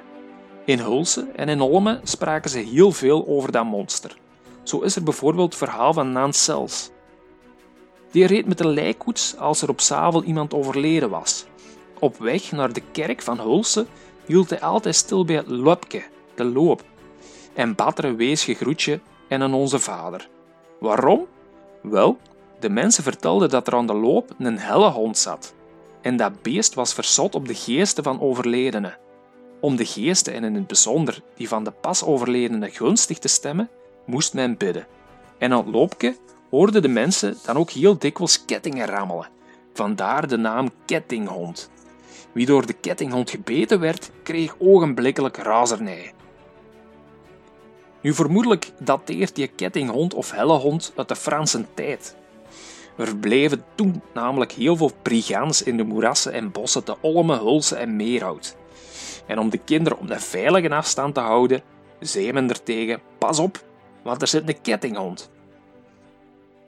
In 0.65 0.79
Hulse 0.79 1.27
en 1.35 1.49
in 1.49 1.61
Olme 1.61 1.99
spraken 2.03 2.49
ze 2.49 2.59
heel 2.59 2.91
veel 2.91 3.27
over 3.27 3.51
dat 3.51 3.65
monster. 3.65 4.17
Zo 4.63 4.79
is 4.79 4.95
er 4.95 5.03
bijvoorbeeld 5.03 5.59
het 5.59 5.69
verhaal 5.69 5.93
van 5.93 6.11
Nans 6.11 6.43
Sels. 6.43 6.89
Die 8.11 8.27
reed 8.27 8.45
met 8.45 8.59
een 8.59 8.73
lijkkoets 8.73 9.37
als 9.37 9.61
er 9.61 9.69
op 9.69 9.81
Zavel 9.81 10.23
iemand 10.23 10.53
overleden 10.53 11.09
was. 11.09 11.45
Op 11.99 12.17
weg 12.17 12.51
naar 12.51 12.73
de 12.73 12.81
kerk 12.91 13.21
van 13.21 13.39
Hulse 13.39 13.85
hield 14.25 14.49
hij 14.49 14.61
altijd 14.61 14.95
stil 14.95 15.25
bij 15.25 15.35
het 15.35 15.47
lopke, 15.47 16.03
de 16.35 16.43
loop, 16.43 16.83
en 17.53 17.75
bad 17.75 17.97
er 17.97 18.05
een 18.05 18.15
weesje 18.15 18.53
groetje 18.53 18.99
en 19.27 19.41
een 19.41 19.53
onze 19.53 19.79
vader. 19.79 20.29
Waarom? 20.79 21.27
Wel, 21.81 22.17
de 22.59 22.69
mensen 22.69 23.03
vertelden 23.03 23.49
dat 23.49 23.67
er 23.67 23.75
aan 23.75 23.87
de 23.87 23.93
loop 23.93 24.29
een 24.39 24.59
helle 24.59 24.89
hond 24.89 25.17
zat. 25.17 25.53
En 26.01 26.17
dat 26.17 26.41
beest 26.41 26.73
was 26.73 26.93
verzot 26.93 27.35
op 27.35 27.47
de 27.47 27.55
geesten 27.55 28.03
van 28.03 28.21
overledenen. 28.21 28.97
Om 29.59 29.75
de 29.75 29.85
geesten 29.85 30.33
en 30.33 30.43
in 30.43 30.55
het 30.55 30.67
bijzonder 30.67 31.21
die 31.35 31.47
van 31.47 31.63
de 31.63 31.71
pas 31.71 32.03
overledene 32.03 32.69
gunstig 32.69 33.19
te 33.19 33.27
stemmen, 33.27 33.69
moest 34.05 34.33
men 34.33 34.57
bidden. 34.57 34.87
En 35.37 35.51
aan 35.51 35.65
het 35.65 35.75
loopje 35.75 36.15
hoorden 36.49 36.81
de 36.81 36.87
mensen 36.87 37.37
dan 37.45 37.57
ook 37.57 37.69
heel 37.69 37.97
dikwijls 37.97 38.45
kettingen 38.45 38.87
rammelen. 38.87 39.27
Vandaar 39.73 40.27
de 40.27 40.37
naam 40.37 40.69
kettinghond. 40.85 41.69
Wie 42.31 42.45
door 42.45 42.65
de 42.65 42.73
kettinghond 42.73 43.29
gebeten 43.29 43.79
werd, 43.79 44.11
kreeg 44.23 44.55
ogenblikkelijk 44.59 45.37
razernij. 45.37 46.13
Nu 48.03 48.13
vermoedelijk 48.13 48.71
dateert 48.77 49.35
die 49.35 49.47
kettinghond 49.47 50.13
of 50.13 50.31
hellehond 50.31 50.93
uit 50.95 51.07
de 51.07 51.15
Franse 51.15 51.65
tijd. 51.73 52.15
Er 52.97 53.17
bleven 53.17 53.63
toen 53.75 54.01
namelijk 54.13 54.51
heel 54.51 54.77
veel 54.77 54.91
brigands 55.01 55.63
in 55.63 55.77
de 55.77 55.83
moerassen 55.83 56.33
en 56.33 56.51
bossen 56.51 56.83
te 56.83 56.95
Olme, 57.01 57.37
Hulse 57.37 57.75
en 57.75 57.95
Meerhout. 57.95 58.55
En 59.27 59.39
om 59.39 59.49
de 59.49 59.57
kinderen 59.57 59.99
op 59.99 60.07
de 60.07 60.19
veilige 60.19 60.75
afstand 60.75 61.13
te 61.13 61.19
houden, 61.19 61.61
zei 61.99 62.33
men 62.33 62.49
er 62.49 62.63
tegen: 62.63 63.01
pas 63.17 63.39
op, 63.39 63.63
want 64.01 64.21
er 64.21 64.27
zit 64.27 64.47
een 64.47 64.61
kettinghond. 64.61 65.29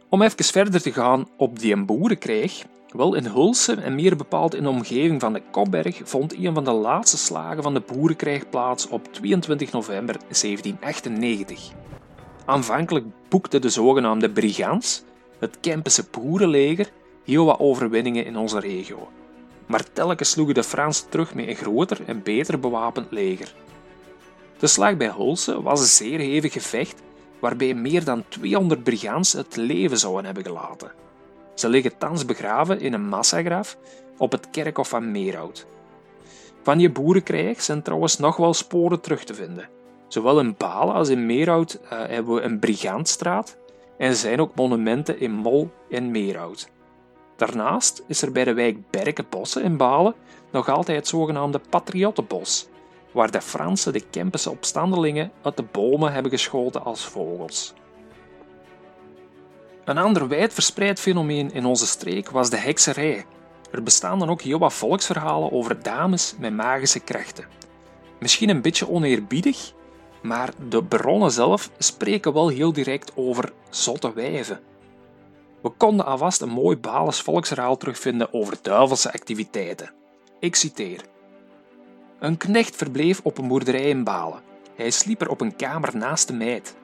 Om 0.10 0.22
even 0.22 0.46
verder 0.46 0.82
te 0.82 0.94
gaan 0.94 1.28
op 1.38 1.60
die 1.60 1.84
boerenkrijg, 1.84 2.64
wel 2.92 3.16
in 3.16 3.26
Hulse 3.26 3.74
en 3.74 3.96
meer 3.96 4.16
bepaald 4.16 4.56
in 4.56 4.64
de 4.64 4.70
omgeving 4.70 5.22
van 5.22 5.34
de 5.34 5.42
Kopberg 5.52 6.02
vond 6.04 6.34
een 6.34 6.54
van 6.54 6.64
de 6.64 6.72
laatste 6.72 7.18
slagen 7.18 7.64
van 7.64 7.74
de 7.74 7.80
boerenkrijg 7.80 8.50
plaats 8.50 8.88
op 8.88 9.14
22 9.14 9.72
november 9.72 10.16
1798. 10.18 11.72
Aanvankelijk 12.46 13.06
boekte 13.30 13.60
de 13.60 13.70
zogenaamde 13.70 14.30
Brigands, 14.30 15.04
het 15.40 15.58
Kempische 15.60 16.06
boerenleger, 16.12 16.92
heel 17.24 17.46
wat 17.46 17.60
overwinningen 17.60 18.26
in 18.26 18.38
onze 18.38 18.60
regio. 18.60 19.10
Maar 19.66 19.94
telkens 19.94 20.30
sloegen 20.30 20.56
de 20.56 20.64
Fransen 20.64 21.10
terug 21.10 21.34
met 21.34 21.48
een 21.48 21.56
groter 21.56 22.00
en 22.06 22.24
beter 22.24 22.60
bewapend 22.60 23.12
leger. 23.12 23.54
De 24.60 24.68
slag 24.68 24.98
bij 24.98 25.12
Hulse 25.16 25.62
was 25.62 25.80
een 25.80 25.86
zeer 25.86 26.20
hevig 26.20 26.54
gevecht 26.54 27.02
waarbij 27.40 27.74
meer 27.74 28.04
dan 28.04 28.24
200 28.28 28.84
brigands 28.84 29.34
het 29.34 29.56
leven 29.56 29.98
zouden 29.98 30.26
hebben 30.26 30.44
gelaten. 30.44 30.92
Ze 31.56 31.70
liggen 31.70 31.98
thans 31.98 32.26
begraven 32.26 32.80
in 32.80 32.94
een 32.94 33.08
massagraf 33.08 33.78
op 34.18 34.32
het 34.32 34.50
kerkhof 34.50 34.90
van 34.90 35.12
Meerhout. 35.12 35.66
Van 36.64 36.78
die 36.78 36.90
boerenkrijg 36.90 37.62
zijn 37.62 37.82
trouwens 37.82 38.18
nog 38.18 38.38
wel 38.38 38.54
sporen 38.54 39.02
terug 39.02 39.24
te 39.24 39.34
vinden. 39.34 39.70
Zowel 40.08 40.40
in 40.40 40.56
Balen 40.58 40.94
als 40.94 41.10
in 41.10 41.26
Meerhout 41.26 41.80
uh, 41.84 41.90
hebben 41.90 42.36
we 42.36 42.42
een 42.42 42.60
Brigantstraat 42.60 43.58
en 43.98 44.16
zijn 44.16 44.42
ook 44.42 44.56
monumenten 44.56 45.20
in 45.20 45.32
Mol 45.32 45.72
en 45.90 46.12
Meerhout. 46.12 46.70
Daarnaast 47.36 48.04
is 48.08 48.22
er 48.22 48.32
bij 48.32 48.44
de 48.44 48.54
wijk 48.54 48.90
Berkenbossen 48.90 49.64
in 49.64 49.78
Balen 49.78 50.16
nog 50.52 50.70
altijd 50.70 50.98
het 50.98 51.08
zogenaamde 51.08 51.62
Patriottenbos, 51.70 52.68
waar 53.12 53.32
de 53.32 53.42
Fransen 53.42 53.94
de 53.94 54.04
Kempische 54.10 54.50
opstandelingen 54.50 55.32
uit 55.42 55.58
de 55.58 55.66
bomen 55.72 56.14
hebben 56.14 56.32
geschoten 56.32 56.86
als 56.86 57.06
vogels. 57.06 57.74
Een 59.86 59.98
ander 59.98 60.28
wijdverspreid 60.28 61.00
fenomeen 61.00 61.54
in 61.54 61.66
onze 61.66 61.88
streek 61.88 62.30
was 62.30 62.50
de 62.50 62.58
hekserij. 62.58 63.26
Er 63.72 63.84
bestaan 63.84 64.20
dan 64.20 64.30
ook 64.30 64.42
heel 64.42 64.60
wat 64.60 64.74
volksverhalen 64.74 65.52
over 65.52 65.84
dames 65.84 66.36
met 66.40 66.54
magische 66.54 67.00
krachten. 67.00 67.46
Misschien 68.20 68.50
een 68.50 68.62
beetje 68.62 68.90
oneerbiedig, 68.90 69.74
maar 70.22 70.50
de 70.70 70.84
bronnen 70.84 71.32
zelf 71.32 71.70
spreken 71.78 72.34
wel 72.34 72.48
heel 72.48 72.74
direct 72.74 73.12
over 73.16 73.54
zotte 73.70 74.14
wijven. 74.14 74.60
We 75.62 75.70
konden 75.70 76.06
alvast 76.06 76.42
een 76.42 76.50
mooi 76.50 76.78
Balens 76.78 77.22
volksverhaal 77.22 77.78
terugvinden 77.78 78.34
over 78.34 78.58
duivelse 78.62 79.14
activiteiten. 79.14 79.92
Ik 80.40 80.56
citeer. 80.56 81.02
Een 82.20 82.38
knecht 82.38 82.76
verbleef 82.76 83.20
op 83.24 83.38
een 83.38 83.48
boerderij 83.48 83.90
in 83.90 84.04
Balen. 84.04 84.42
Hij 84.76 84.92
sliep 84.92 85.22
er 85.22 85.30
op 85.30 85.42
een 85.42 85.56
kamer 85.56 85.98
naast 85.98 86.28
de 86.28 86.34
meid. 86.34 86.76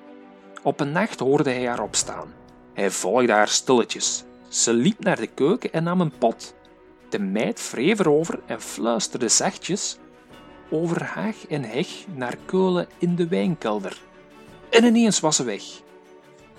Op 0.63 0.79
een 0.79 0.91
nacht 0.91 1.19
hoorde 1.19 1.49
hij 1.49 1.67
haar 1.67 1.81
opstaan. 1.81 2.40
Hij 2.73 2.91
volgde 2.91 3.31
haar 3.31 3.47
stilletjes. 3.47 4.23
Ze 4.47 4.73
liep 4.73 5.03
naar 5.03 5.19
de 5.19 5.27
keuken 5.27 5.73
en 5.73 5.83
nam 5.83 6.01
een 6.01 6.17
pot. 6.17 6.53
De 7.09 7.19
meid 7.19 7.71
wreef 7.71 7.99
erover 7.99 8.39
en 8.45 8.61
fluisterde 8.61 9.27
zachtjes 9.27 9.97
over 10.71 11.03
haag 11.03 11.47
en 11.47 11.63
heg 11.63 11.87
naar 12.15 12.37
Keulen 12.45 12.87
in 12.97 13.15
de 13.15 13.27
wijnkelder. 13.27 14.01
En 14.69 14.83
ineens 14.83 15.19
was 15.19 15.35
ze 15.35 15.43
weg. 15.43 15.63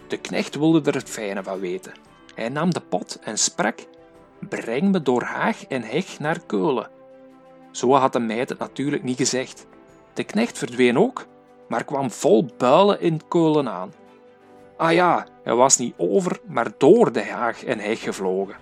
De 0.08 0.16
knecht 0.16 0.54
wilde 0.54 0.90
er 0.90 0.94
het 0.94 1.08
fijne 1.08 1.42
van 1.42 1.60
weten. 1.60 1.92
Hij 2.34 2.48
nam 2.48 2.72
de 2.72 2.80
pot 2.80 3.18
en 3.22 3.38
sprak: 3.38 3.86
Breng 4.48 4.92
me 4.92 5.02
door 5.02 5.22
haag 5.22 5.66
en 5.66 5.82
heg 5.82 6.18
naar 6.18 6.40
Keulen. 6.46 6.90
Zo 7.70 7.94
had 7.94 8.12
de 8.12 8.20
meid 8.20 8.48
het 8.48 8.58
natuurlijk 8.58 9.02
niet 9.02 9.16
gezegd. 9.16 9.66
De 10.14 10.24
knecht 10.24 10.58
verdween 10.58 10.98
ook, 10.98 11.26
maar 11.68 11.84
kwam 11.84 12.10
vol 12.10 12.46
builen 12.58 13.00
in 13.00 13.20
Keulen 13.28 13.68
aan. 13.68 13.92
Ah 14.76 14.92
ja, 14.92 15.26
hij 15.42 15.54
was 15.54 15.78
niet 15.78 15.94
over, 15.96 16.40
maar 16.46 16.72
door 16.78 17.12
de 17.12 17.24
haag 17.24 17.64
en 17.64 17.78
heg 17.78 18.00
gevlogen. 18.00 18.56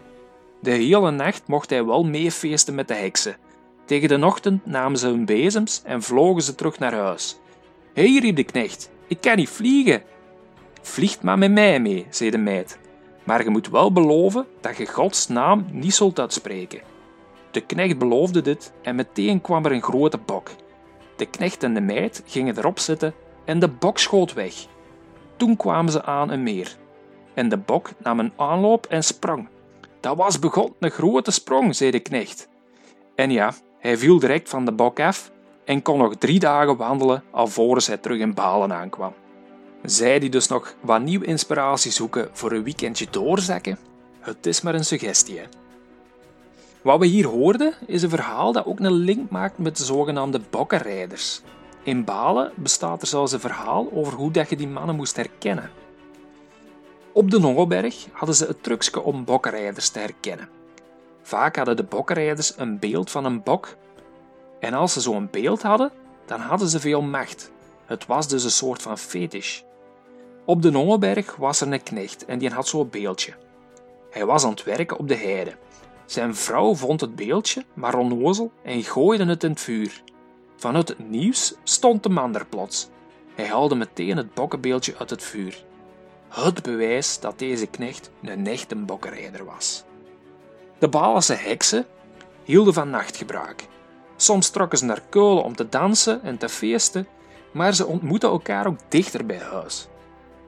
De 0.61 0.71
hele 0.71 1.11
nacht 1.11 1.43
mocht 1.47 1.71
hij 1.71 1.85
wel 1.85 2.05
meefeesten 2.05 2.75
met 2.75 2.89
de 2.89 2.95
heksen. 2.95 3.37
Tegen 3.85 4.09
de 4.09 4.27
ochtend 4.27 4.67
namen 4.67 4.99
ze 4.99 5.07
hun 5.07 5.25
bezems 5.25 5.83
en 5.85 6.03
vlogen 6.03 6.43
ze 6.43 6.55
terug 6.55 6.79
naar 6.79 6.95
huis. 6.95 7.39
Hé, 7.95 8.13
hey, 8.13 8.21
riep 8.21 8.37
de 8.37 8.45
knecht, 8.45 8.91
ik 9.07 9.21
kan 9.21 9.37
niet 9.37 9.49
vliegen. 9.49 10.03
Vliegt 10.83 11.23
maar 11.23 11.39
met 11.39 11.53
mij 11.53 11.81
mee, 11.81 12.07
zei 12.11 12.31
de 12.31 12.39
meid. 12.39 12.79
Maar 13.25 13.45
je 13.45 13.51
moet 13.51 13.69
wel 13.69 13.93
beloven 13.93 14.47
dat 14.61 14.77
je 14.77 14.87
Gods 14.87 15.29
naam 15.29 15.67
niet 15.71 15.95
zult 15.95 16.19
uitspreken. 16.19 16.81
De 17.51 17.61
knecht 17.61 17.99
beloofde 17.99 18.41
dit 18.41 18.73
en 18.83 18.95
meteen 18.95 19.41
kwam 19.41 19.65
er 19.65 19.73
een 19.73 19.83
grote 19.83 20.19
bok. 20.19 20.51
De 21.17 21.27
knecht 21.27 21.63
en 21.63 21.75
de 21.75 21.81
meid 21.81 22.23
gingen 22.27 22.59
erop 22.59 22.79
zitten 22.79 23.15
en 23.45 23.59
de 23.59 23.69
bok 23.69 23.99
schoot 23.99 24.33
weg. 24.33 24.55
Toen 25.41 25.57
kwamen 25.57 25.93
ze 25.93 26.03
aan 26.03 26.31
een 26.31 26.43
meer. 26.43 26.77
En 27.35 27.49
de 27.49 27.57
bok 27.57 27.91
nam 27.99 28.19
een 28.19 28.33
aanloop 28.37 28.87
en 28.87 29.05
sprong. 29.05 29.49
Dat 30.01 30.17
was 30.17 30.39
begon 30.39 30.75
een 30.79 30.91
grote 30.91 31.31
sprong, 31.31 31.77
zei 31.77 31.91
de 31.91 32.01
knecht. 32.01 32.49
En 33.15 33.31
ja, 33.31 33.53
hij 33.79 33.97
viel 33.97 34.19
direct 34.19 34.49
van 34.49 34.65
de 34.65 34.73
bok 34.73 35.01
af 35.01 35.31
en 35.65 35.83
kon 35.83 35.99
nog 35.99 36.15
drie 36.15 36.39
dagen 36.39 36.77
wandelen 36.77 37.23
alvorens 37.31 37.87
hij 37.87 37.97
terug 37.97 38.19
in 38.19 38.35
Balen 38.35 38.73
aankwam. 38.73 39.13
Zij 39.83 40.19
die 40.19 40.31
dus 40.31 40.49
nog 40.49 40.75
wat 40.81 41.03
nieuwe 41.03 41.25
inspiratie 41.25 41.93
zoeken 41.93 42.29
voor 42.33 42.53
een 42.53 42.65
weekendje 42.65 43.07
doorzakken, 43.11 43.79
het 44.21 44.47
is 44.47 44.61
maar 44.61 44.75
een 44.75 44.85
suggestie. 44.85 45.41
Wat 46.83 46.99
we 46.99 47.07
hier 47.07 47.27
hoorden 47.27 47.75
is 47.87 48.03
een 48.03 48.11
verhaal 48.11 48.53
dat 48.53 48.67
ook 48.67 48.81
een 48.81 48.93
link 48.93 49.31
maakt 49.31 49.59
met 49.59 49.77
de 49.77 49.85
zogenaamde 49.85 50.41
bokkenrijders. 50.51 51.43
In 51.83 52.05
Balen 52.05 52.53
bestaat 52.57 53.03
er 53.03 53.09
zelfs 53.09 53.33
een 53.33 53.41
verhaal 53.41 53.89
over 53.93 54.13
hoe 54.13 54.31
dat 54.31 54.49
je 54.49 54.57
die 54.57 54.69
mannen 54.69 54.97
moest 54.97 55.17
herkennen. 55.17 55.71
Op 57.13 57.31
de 57.31 57.39
Nongelberg 57.39 58.07
hadden 58.13 58.37
ze 58.37 58.47
het 58.47 58.63
trucje 58.63 59.03
om 59.03 59.25
bokkenrijders 59.25 59.89
te 59.89 59.99
herkennen. 59.99 60.49
Vaak 61.23 61.57
hadden 61.57 61.77
de 61.77 61.83
bokkenrijders 61.83 62.53
een 62.57 62.79
beeld 62.79 63.11
van 63.11 63.25
een 63.25 63.43
bok. 63.43 63.77
En 64.61 64.75
als 64.75 64.93
ze 64.93 65.01
zo'n 65.01 65.29
beeld 65.31 65.63
hadden, 65.63 65.93
dan 66.27 66.41
hadden 66.41 66.69
ze 66.69 66.81
veel 66.81 67.03
macht. 67.03 67.51
Het 67.87 68.07
was 68.07 68.29
dus 68.29 68.45
een 68.45 68.51
soort 68.51 68.83
van 68.83 68.99
fetish. 68.99 69.61
Op 70.45 70.63
de 70.63 70.71
Nongelberg 70.71 71.37
was 71.37 71.61
er 71.61 71.73
een 71.73 71.83
knecht 71.83 72.25
en 72.25 72.39
die 72.39 72.51
had 72.51 72.69
zo'n 72.69 72.91
beeldje. 72.91 73.33
Hij 74.11 74.27
was 74.27 74.45
aan 74.45 74.51
het 74.51 74.65
werken 74.65 74.99
op 74.99 75.09
de 75.09 75.17
heide. 75.17 75.57
Zijn 76.07 76.35
vrouw 76.35 76.75
vond 76.75 77.01
het 77.01 77.17
beeldje 77.17 77.65
maar 77.75 77.99
onnozel 77.99 78.53
en 78.63 78.83
gooide 78.83 79.25
het 79.25 79.45
in 79.45 79.51
het 79.51 79.61
vuur. 79.61 80.03
Vanuit 80.61 80.89
het 80.89 81.11
nieuws 81.11 81.55
stond 81.65 82.03
de 82.03 82.09
man 82.09 82.35
er 82.35 82.47
plots. 82.47 82.89
Hij 83.35 83.47
haalde 83.47 83.75
meteen 83.75 84.17
het 84.17 84.35
bokkenbeeldje 84.35 84.95
uit 84.99 85.11
het 85.11 85.23
vuur. 85.23 85.65
Het 86.29 86.63
bewijs 86.63 87.21
dat 87.21 87.39
deze 87.39 87.67
knecht 87.67 88.11
een 88.23 88.47
echte 88.47 88.77
bokkenrijder 88.77 89.45
was. 89.45 89.85
De 90.79 90.89
Balense 90.89 91.35
heksen 91.35 91.87
hielden 92.45 92.75
van 92.75 92.91
nachtgebruik. 92.91 93.67
Soms 94.17 94.51
trokken 94.51 94.79
ze 94.79 94.85
naar 94.85 95.03
Keulen 95.09 95.45
om 95.45 95.57
te 95.57 95.69
dansen 95.69 96.23
en 96.23 96.39
te 96.39 96.49
feesten, 96.49 97.07
maar 97.53 97.75
ze 97.75 97.87
ontmoetten 97.87 98.31
elkaar 98.31 98.67
ook 98.67 98.79
dichter 98.89 99.27
bij 99.27 99.39
huis. 99.39 99.89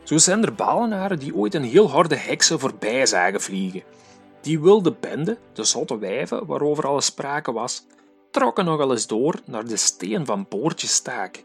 Zo 0.03 0.19
zijn 0.19 0.43
er 0.43 0.55
Balenaren 0.55 1.19
die 1.19 1.35
ooit 1.35 1.55
een 1.55 1.65
heel 1.65 1.91
harde 1.91 2.17
heksen 2.17 2.61
voorbij 2.61 3.07
zagen 3.07 3.41
vliegen. 3.41 3.83
Die 4.41 4.61
wilde 4.61 4.95
bende, 5.01 5.39
de 5.53 5.65
zotte 5.65 5.99
wijven 5.99 6.47
waarover 6.47 6.87
al 6.87 7.01
sprake 7.01 7.53
was, 7.53 7.87
trokken 8.33 8.65
nog 8.65 8.81
eens 8.81 9.07
door 9.07 9.41
naar 9.45 9.67
de 9.67 9.77
steen 9.77 10.27
van 10.27 10.47
Poortje 10.47 10.87
Staak. 10.87 11.45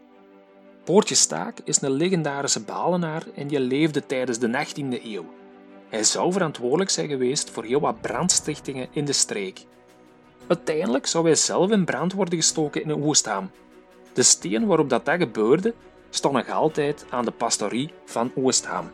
Staak 1.14 1.58
is 1.64 1.80
een 1.80 1.90
legendarische 1.90 2.60
balenaar 2.60 3.22
en 3.34 3.46
die 3.46 3.60
leefde 3.60 4.06
tijdens 4.06 4.38
de 4.38 4.66
18e 4.66 5.04
eeuw. 5.04 5.24
Hij 5.88 6.04
zou 6.04 6.32
verantwoordelijk 6.32 6.90
zijn 6.90 7.08
geweest 7.08 7.50
voor 7.50 7.64
heel 7.64 7.80
wat 7.80 8.00
brandstichtingen 8.00 8.88
in 8.92 9.04
de 9.04 9.12
streek. 9.12 9.64
Uiteindelijk 10.46 11.06
zou 11.06 11.24
hij 11.24 11.34
zelf 11.34 11.70
in 11.70 11.84
brand 11.84 12.12
worden 12.12 12.38
gestoken 12.38 12.82
in 12.82 12.90
een. 12.90 13.50
De 14.12 14.22
steen 14.22 14.66
waarop 14.66 14.88
dat, 14.88 15.04
dat 15.04 15.18
gebeurde 15.18 15.74
stond 16.10 16.34
nog 16.34 16.48
altijd 16.50 17.06
aan 17.10 17.24
de 17.24 17.30
pastorie 17.30 17.92
van 18.04 18.32
Oostham. 18.34 18.90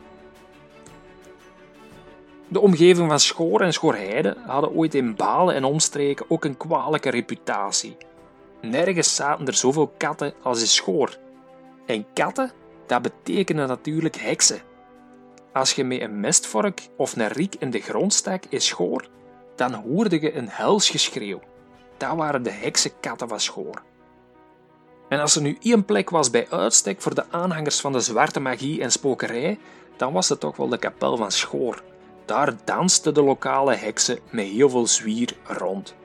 De 2.47 2.59
omgeving 2.59 3.09
van 3.09 3.19
Schoor 3.19 3.61
en 3.61 3.73
Schoorheide 3.73 4.37
hadden 4.45 4.71
ooit 4.71 4.95
in 4.95 5.15
Balen 5.15 5.55
en 5.55 5.63
omstreken 5.63 6.25
ook 6.29 6.45
een 6.45 6.57
kwalijke 6.57 7.09
reputatie. 7.09 7.97
Nergens 8.61 9.15
zaten 9.15 9.47
er 9.47 9.53
zoveel 9.53 9.93
katten 9.97 10.33
als 10.41 10.61
in 10.61 10.67
Schoor. 10.67 11.17
En 11.85 12.05
katten, 12.13 12.51
dat 12.87 13.01
betekenen 13.01 13.67
natuurlijk 13.67 14.15
heksen. 14.15 14.61
Als 15.53 15.73
je 15.73 15.83
met 15.83 16.01
een 16.01 16.19
mestvork 16.19 16.87
of 16.97 17.15
een 17.15 17.27
riek 17.27 17.55
in 17.59 17.69
de 17.69 17.79
grond 17.79 18.13
stak 18.13 18.43
in 18.49 18.61
Schoor, 18.61 19.07
dan 19.55 19.73
hoorde 19.73 20.21
je 20.21 20.35
een 20.35 20.49
hels 20.49 20.89
geschreeuw. 20.89 21.39
Dat 21.97 22.15
waren 22.15 22.43
de 22.43 22.51
heksenkatten 22.51 23.27
van 23.27 23.39
Schoor. 23.39 23.81
En 25.09 25.19
als 25.19 25.35
er 25.35 25.41
nu 25.41 25.57
één 25.61 25.85
plek 25.85 26.09
was 26.09 26.29
bij 26.29 26.47
uitstek 26.49 27.01
voor 27.01 27.15
de 27.15 27.25
aanhangers 27.29 27.81
van 27.81 27.91
de 27.91 27.99
zwarte 27.99 28.39
magie 28.39 28.81
en 28.81 28.91
spokerij, 28.91 29.59
dan 29.97 30.13
was 30.13 30.29
het 30.29 30.39
toch 30.39 30.55
wel 30.55 30.67
de 30.67 30.77
kapel 30.77 31.17
van 31.17 31.31
Schoor. 31.31 31.83
Daar 32.25 32.53
dansten 32.63 33.13
de 33.13 33.21
lokale 33.21 33.75
heksen 33.75 34.19
met 34.29 34.45
heel 34.45 34.69
veel 34.69 34.87
zwier 34.87 35.37
rond. 35.43 35.95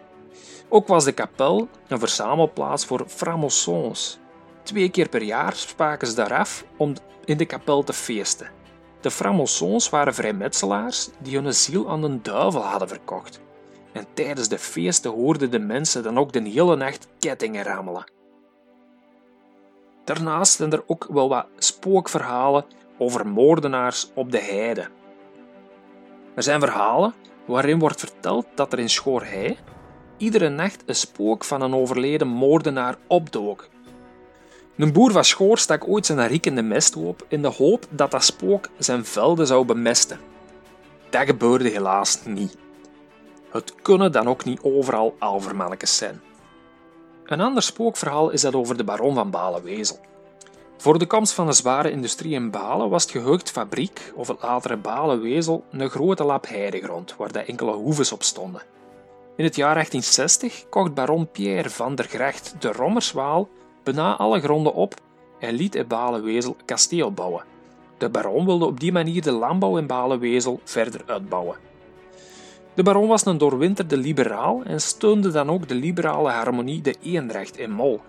Ook 0.69 0.87
was 0.87 1.05
de 1.05 1.13
kapel 1.13 1.69
een 1.89 1.99
verzamelplaats 1.99 2.87
voor 2.87 3.05
framossons. 3.07 4.19
Twee 4.63 4.91
keer 4.91 5.09
per 5.09 5.23
jaar 5.23 5.53
spraken 5.53 6.07
ze 6.07 6.15
daar 6.15 6.35
af 6.35 6.65
om 6.77 6.95
in 7.25 7.37
de 7.37 7.47
kapel 7.47 7.83
te 7.83 7.93
feesten. 7.93 8.51
De 9.01 9.11
framossons 9.11 9.89
waren 9.89 10.15
vrijmetselaars 10.15 11.09
die 11.19 11.39
hun 11.39 11.55
ziel 11.55 11.91
aan 11.91 12.01
de 12.01 12.21
duivel 12.23 12.63
hadden 12.63 12.89
verkocht. 12.89 13.41
En 13.93 14.07
tijdens 14.15 14.49
de 14.49 14.59
feesten 14.59 15.11
hoorden 15.11 15.51
de 15.51 15.59
mensen 15.59 16.03
dan 16.03 16.19
ook 16.19 16.33
de 16.33 16.49
hele 16.49 16.77
nacht 16.77 17.09
kettingen 17.19 17.65
rammelen. 17.65 18.05
Daarnaast 20.05 20.57
zijn 20.57 20.73
er 20.73 20.83
ook 20.87 21.07
wel 21.11 21.29
wat 21.29 21.47
spookverhalen 21.59 22.65
over 22.99 23.27
moordenaars 23.27 24.11
op 24.15 24.31
de 24.31 24.41
heide. 24.41 24.89
Er 26.35 26.43
zijn 26.43 26.61
verhalen 26.61 27.15
waarin 27.45 27.79
wordt 27.79 28.01
verteld 28.01 28.47
dat 28.55 28.73
er 28.73 28.79
in 28.79 28.91
Schoorhei 28.91 29.57
iedere 30.17 30.49
nacht 30.49 30.83
een 30.87 30.95
spook 30.95 31.45
van 31.45 31.61
een 31.61 31.75
overleden 31.75 32.29
moordenaar 32.29 32.97
opdook. 33.07 33.69
Een 34.77 34.93
boer 34.93 35.13
van 35.13 35.25
Schoor 35.25 35.59
stak 35.59 35.89
ooit 35.89 36.07
zijn 36.07 36.27
riekende 36.27 36.63
mesthoop 36.63 37.27
in 37.29 37.43
de 37.43 37.49
hoop 37.49 37.87
dat 37.91 38.11
dat 38.11 38.25
spook 38.25 38.69
zijn 38.79 39.05
velden 39.05 39.47
zou 39.47 39.65
bemesten. 39.65 40.21
Dat 41.11 41.27
gebeurde 41.27 41.69
helaas 41.69 42.25
niet. 42.25 42.57
Het 43.51 43.75
kunnen 43.83 44.13
dan 44.13 44.29
ook 44.29 44.45
niet 44.45 44.61
overal 44.63 45.17
alvermannetjes 45.19 45.97
zijn. 45.97 46.21
Een 47.25 47.41
ander 47.41 47.63
spookverhaal 47.63 48.31
is 48.31 48.41
dat 48.41 48.55
over 48.55 48.77
de 48.77 48.85
baron 48.85 49.15
van 49.15 49.31
Balen-Wezel. 49.31 50.01
Voor 50.81 50.99
de 50.99 51.07
komst 51.07 51.33
van 51.33 51.47
de 51.47 51.53
zware 51.53 51.91
industrie 51.91 52.33
in 52.33 52.51
Balen 52.51 52.91
was 52.91 53.03
het 53.03 53.13
geheugd 53.13 53.51
fabriek, 53.51 54.13
of 54.15 54.29
het 54.29 54.43
latere 54.43 54.77
Balen-Wezel, 54.77 55.65
een 55.71 55.91
grote 55.91 56.25
lap 56.25 56.49
heidegrond 56.49 57.17
waar 57.17 57.33
de 57.33 57.39
enkele 57.39 57.73
hoeves 57.73 58.13
op 58.13 58.23
stonden. 58.23 58.63
In 59.37 59.45
het 59.45 59.57
jaar 59.57 59.75
1860 59.75 60.69
kocht 60.69 60.95
baron 60.95 61.31
Pierre 61.31 61.71
van 61.71 61.95
der 61.95 62.05
Gracht 62.05 62.55
de 62.59 62.73
Rommerswaal 62.73 63.49
bijna 63.83 64.17
alle 64.17 64.41
gronden 64.41 64.75
op 64.75 64.95
en 65.39 65.55
liet 65.55 65.75
in 65.75 65.87
Balen-Wezel 65.87 66.57
kasteel 66.65 67.13
bouwen. 67.13 67.45
De 67.99 68.09
baron 68.09 68.45
wilde 68.45 68.65
op 68.65 68.81
die 68.81 68.93
manier 68.93 69.23
de 69.23 69.33
landbouw 69.33 69.77
in 69.77 69.87
Balen-Wezel 69.87 70.61
verder 70.65 71.03
uitbouwen. 71.07 71.57
De 72.75 72.83
baron 72.83 73.09
was 73.09 73.27
een 73.27 73.39
doorwinterde 73.39 73.97
liberaal 73.97 74.63
en 74.65 74.81
steunde 74.81 75.31
dan 75.31 75.51
ook 75.51 75.69
de 75.69 75.75
liberale 75.75 76.31
harmonie 76.31 76.81
de 76.81 76.95
Eendracht 77.03 77.59
in 77.59 77.71
Mol. 77.71 78.01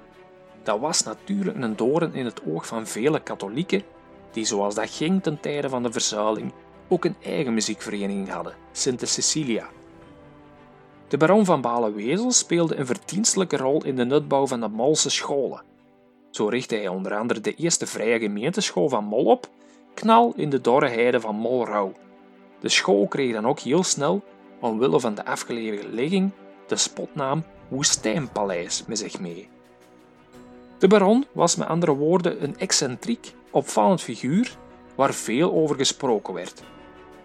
Dat 0.63 0.80
was 0.80 1.04
natuurlijk 1.04 1.58
een 1.58 1.76
doorn 1.76 2.13
in 2.13 2.26
het 2.26 2.41
oog 2.45 2.67
van 2.67 2.88
vele 2.88 3.19
katholieken, 3.19 3.84
die 4.32 4.45
zoals 4.45 4.76
dat 4.76 4.89
ging 4.89 5.24
ten 5.24 5.39
tijde 5.39 5.69
van 5.69 5.84
de 5.84 5.91
verzuiling 5.91 6.54
ook 6.88 7.06
een 7.06 7.15
eigen 7.24 7.54
muziekvereniging 7.54 8.30
hadden, 8.30 8.56
Sinte 8.71 9.06
Cecilia. 9.06 9.67
De 11.08 11.17
baron 11.17 11.45
van 11.45 11.62
Balen-Wezel 11.62 12.32
speelde 12.32 12.76
een 12.76 12.86
verdienstelijke 12.86 13.58
rol 13.58 13.86
in 13.86 13.95
de 13.95 14.06
nutbouw 14.06 14.47
van 14.47 14.60
de 14.60 14.67
Molse 14.67 15.10
scholen. 15.10 15.63
Zo 16.30 16.47
richtte 16.47 16.76
hij 16.76 16.88
onder 16.88 17.17
andere 17.17 17.41
de 17.41 17.56
eerste 17.56 17.88
vrije 17.88 18.19
gemeenteschool 18.19 18.89
van 18.89 19.04
Mol 19.04 19.26
op, 19.26 19.50
knal 19.93 20.34
in 20.36 20.50
de 20.50 20.62
dorre 20.62 20.88
heide 20.88 21.19
van 21.19 21.36
Molrouw. 21.36 21.93
De 22.60 22.69
school 22.69 23.08
kreeg 23.08 23.34
dan 23.34 23.47
ook 23.47 23.60
heel 23.60 23.84
snel 23.84 24.24
omwille 24.60 25.00
van 25.00 25.15
de 25.15 25.26
afgelegen 25.26 25.93
ligging 25.93 26.32
de 26.67 26.76
spotnaam 26.76 27.43
Woestijnpaleis 27.67 28.86
met 28.86 28.97
zich 28.97 29.19
mee. 29.19 29.50
De 30.81 30.87
baron 30.87 31.25
was 31.31 31.55
met 31.55 31.67
andere 31.67 31.95
woorden 31.95 32.43
een 32.43 32.57
excentriek, 32.57 33.33
opvallend 33.51 34.01
figuur 34.01 34.57
waar 34.95 35.13
veel 35.13 35.53
over 35.53 35.75
gesproken 35.75 36.33
werd. 36.33 36.63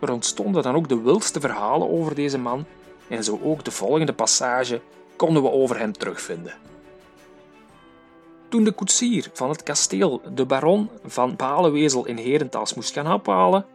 Er 0.00 0.12
ontstonden 0.12 0.62
dan 0.62 0.74
ook 0.74 0.88
de 0.88 1.00
wildste 1.00 1.40
verhalen 1.40 1.90
over 1.90 2.14
deze 2.14 2.38
man 2.38 2.64
en 3.08 3.24
zo 3.24 3.40
ook 3.42 3.64
de 3.64 3.70
volgende 3.70 4.12
passage 4.12 4.80
konden 5.16 5.42
we 5.42 5.50
over 5.50 5.78
hem 5.78 5.92
terugvinden. 5.92 6.54
Toen 8.48 8.64
de 8.64 8.72
koetsier 8.72 9.30
van 9.32 9.48
het 9.48 9.62
kasteel 9.62 10.20
de 10.34 10.46
baron 10.46 10.90
van 11.04 11.36
Balenwezel 11.36 12.06
in 12.06 12.16
Herentals 12.16 12.74
moest 12.74 12.92
gaan 12.92 13.12
ophalen, 13.12 13.66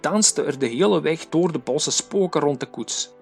danste 0.00 0.44
er 0.44 0.58
de 0.58 0.66
hele 0.66 1.00
weg 1.00 1.28
door 1.28 1.52
de 1.52 1.58
bossen 1.58 1.92
spoken 1.92 2.40
rond 2.40 2.60
de 2.60 2.66
koets. 2.66 3.12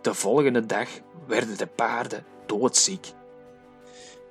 De 0.00 0.14
volgende 0.14 0.66
dag 0.66 0.88
werden 1.26 1.58
de 1.58 1.66
paarden 1.66 2.24
doodziek. 2.46 3.12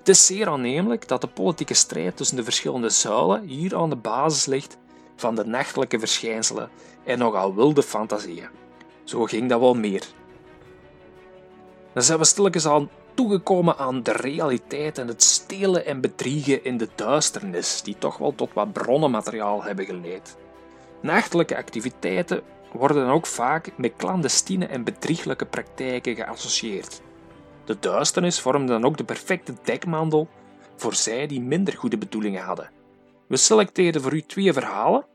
Het 0.06 0.16
is 0.16 0.26
zeer 0.26 0.48
aannemelijk 0.48 1.08
dat 1.08 1.22
de 1.22 1.28
politieke 1.28 1.74
strijd 1.74 2.18
tussen 2.18 2.36
de 2.36 2.44
verschillende 2.44 2.90
zuilen 2.90 3.44
hier 3.44 3.76
aan 3.76 3.90
de 3.90 3.96
basis 3.96 4.46
ligt 4.46 4.78
van 5.16 5.36
de 5.36 5.46
nachtelijke 5.46 6.00
verschijnselen 6.00 6.70
en 7.04 7.18
nogal 7.18 7.56
wilde 7.56 7.84
fantasieën. 7.84 8.48
Zo 9.04 9.24
ging 9.24 9.50
dat 9.50 9.60
wel 9.60 9.74
meer. 9.74 10.04
Dan 11.94 12.04
zijn 12.04 12.20
we 12.20 12.26
stilletjes 12.26 12.68
aan 12.68 12.90
toegekomen 13.14 13.78
aan 13.78 14.04
de 14.04 14.12
realiteit 14.12 14.98
en 14.98 15.08
het 15.08 15.24
stelen 15.24 15.86
en 15.86 16.02
bedriegen 16.02 16.64
in 16.64 16.78
de 16.78 16.90
duisternis, 16.96 17.82
die 17.82 17.98
toch 17.98 18.18
wel 18.18 18.36
tot 18.36 18.54
wat 18.54 18.74
bronnenmateriaal 18.74 19.64
hebben 19.64 19.86
geleid. 19.86 20.38
Nachtelijke 21.02 21.58
activiteiten 21.58 22.42
worden 22.72 23.06
dan 23.06 23.14
ook 23.14 23.28
vaak 23.28 23.72
met 23.78 23.94
clandestine 23.98 24.66
en 24.66 24.84
bedrieglijke 24.84 25.46
praktijken 25.46 26.16
geassocieerd. 26.16 27.02
De 27.66 27.78
duisternis 27.80 28.40
vormde 28.40 28.72
dan 28.72 28.86
ook 28.86 28.98
de 28.98 29.04
perfecte 29.04 29.54
dekmantel 29.64 30.28
voor 30.76 30.94
zij 30.94 31.28
die 31.28 31.42
minder 31.42 31.74
goede 31.78 31.98
bedoelingen 31.98 32.44
hadden. 32.44 32.70
We 33.28 33.38
selecteerden 33.38 34.02
voor 34.02 34.14
u 34.14 34.22
twee 34.22 34.54
verhalen, 34.54 35.06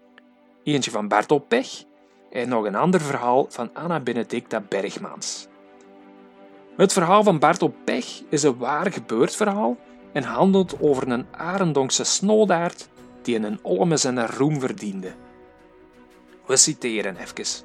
eentje 0.63 0.91
van 0.91 1.09
Bertolt 1.09 1.49
Pech 1.49 1.85
en 2.31 2.49
nog 2.49 2.65
een 2.65 2.75
ander 2.75 3.01
verhaal 3.01 3.47
van 3.49 3.75
Anna 3.75 4.01
Benedicta 4.01 4.61
Bergmans. 4.69 5.49
Het 6.77 6.93
verhaal 6.93 7.23
van 7.23 7.39
Bertolt 7.39 7.85
Pech 7.85 8.23
is 8.29 8.43
een 8.43 8.57
waar 8.57 8.93
gebeurd 8.93 9.37
verhaal 9.37 9.77
en 10.13 10.23
handelt 10.23 10.77
over 10.81 11.09
een 11.09 11.27
Arendonkse 11.31 12.05
snoodaard 12.05 12.89
die 13.23 13.35
in 13.35 13.45
een 13.45 13.59
olme 13.63 13.97
zijn 13.97 14.27
roem 14.27 14.61
verdiende. 14.61 15.13
We 16.47 16.57
citeren 16.57 17.17
even. 17.17 17.65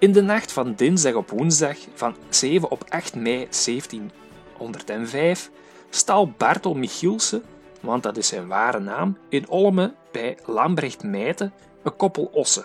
In 0.00 0.12
de 0.12 0.22
nacht 0.22 0.52
van 0.52 0.74
dinsdag 0.74 1.14
op 1.14 1.30
woensdag 1.30 1.76
van 1.94 2.14
7 2.28 2.70
op 2.70 2.84
8 2.88 3.14
mei 3.14 3.36
1705 3.36 5.50
stal 5.90 6.30
Bartel 6.30 6.74
Michielsen, 6.74 7.42
want 7.80 8.02
dat 8.02 8.16
is 8.16 8.28
zijn 8.28 8.48
ware 8.48 8.78
naam, 8.78 9.18
in 9.28 9.48
Olme 9.48 9.94
bij 10.12 10.38
Lambrecht 10.46 11.02
Meijten 11.02 11.52
een 11.82 11.96
koppel 11.96 12.30
ossen. 12.32 12.64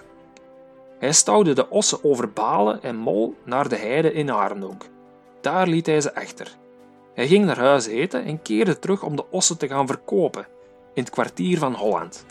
Hij 1.00 1.14
stouwde 1.14 1.54
de 1.54 1.70
ossen 1.70 2.04
over 2.04 2.30
Balen 2.30 2.84
en 2.84 2.96
Mol 2.96 3.36
naar 3.44 3.70
de 3.70 3.78
heide 3.78 4.14
in 4.14 4.32
Arendonk. 4.32 4.86
Daar 5.42 5.68
liet 5.68 5.86
hij 5.86 6.02
ze 6.02 6.16
achter. 6.16 6.58
Hij 7.14 7.28
ging 7.28 7.46
naar 7.46 7.60
huis 7.60 7.86
eten 7.86 8.24
en 8.24 8.42
keerde 8.42 8.80
terug 8.80 9.04
om 9.04 9.16
de 9.16 9.26
ossen 9.30 9.58
te 9.58 9.68
gaan 9.68 9.88
verkopen 9.88 10.48
in 10.94 11.04
het 11.04 11.12
kwartier 11.12 11.58
van 11.58 11.74
Holland. 11.74 12.26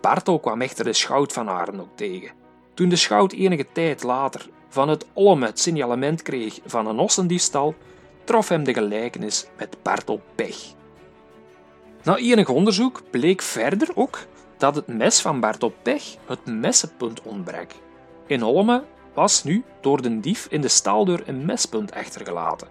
Bartel 0.00 0.38
kwam 0.38 0.60
echter 0.60 0.84
de 0.84 0.92
schout 0.92 1.32
van 1.32 1.48
Arendonk 1.48 1.90
tegen. 1.94 2.39
Toen 2.80 2.88
de 2.88 2.96
schout 2.96 3.32
enige 3.32 3.66
tijd 3.72 4.02
later 4.02 4.48
van 4.68 4.88
het 4.88 5.06
Olme 5.12 5.46
het 5.46 5.60
signalement 5.60 6.22
kreeg 6.22 6.58
van 6.66 6.86
een 6.86 6.98
ossendiefstal, 6.98 7.74
trof 8.24 8.48
hem 8.48 8.64
de 8.64 8.72
gelijkenis 8.72 9.46
met 9.56 9.76
Bartel 9.82 10.22
Pech. 10.34 10.56
Na 12.02 12.16
enig 12.16 12.48
onderzoek 12.48 13.02
bleek 13.10 13.42
verder 13.42 13.88
ook 13.94 14.18
dat 14.58 14.74
het 14.74 14.86
mes 14.86 15.20
van 15.20 15.40
Bartel 15.40 15.72
Pech 15.82 16.16
het 16.26 16.46
messenpunt 16.46 17.22
ontbrak. 17.22 17.70
In 18.26 18.42
Olme 18.42 18.84
was 19.14 19.44
nu 19.44 19.64
door 19.80 20.02
de 20.02 20.20
dief 20.20 20.46
in 20.50 20.60
de 20.60 20.68
staaldeur 20.68 21.22
een 21.26 21.44
mespunt 21.44 21.92
achtergelaten. 21.92 22.68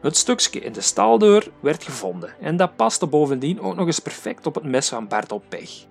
Het 0.00 0.16
stukje 0.16 0.60
in 0.60 0.72
de 0.72 0.80
staaldeur 0.80 1.50
werd 1.60 1.84
gevonden 1.84 2.34
en 2.40 2.56
dat 2.56 2.76
paste 2.76 3.06
bovendien 3.06 3.60
ook 3.60 3.74
nog 3.76 3.86
eens 3.86 3.98
perfect 3.98 4.46
op 4.46 4.54
het 4.54 4.64
mes 4.64 4.88
van 4.88 5.08
Bartel 5.08 5.42
Pech. 5.48 5.86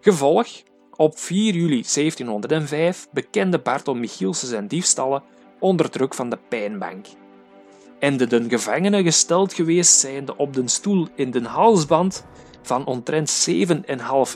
Gevolg, 0.00 0.48
op 0.96 1.18
4 1.18 1.54
juli 1.54 1.84
1705 1.94 3.08
bekende 3.10 3.58
Bartel 3.58 3.94
Michielsen 3.94 4.48
zijn 4.48 4.68
diefstallen 4.68 5.22
onder 5.58 5.90
druk 5.90 6.14
van 6.14 6.30
de 6.30 6.38
pijnbank. 6.48 7.06
En 7.98 8.16
de 8.16 8.26
den 8.26 8.48
gevangene 8.48 9.02
gesteld 9.02 9.52
geweest 9.52 9.98
zijnde 9.98 10.36
op 10.36 10.54
den 10.54 10.68
stoel 10.68 11.08
in 11.14 11.30
den 11.30 11.44
halsband 11.44 12.24
van 12.62 12.86
omtrent 12.86 13.46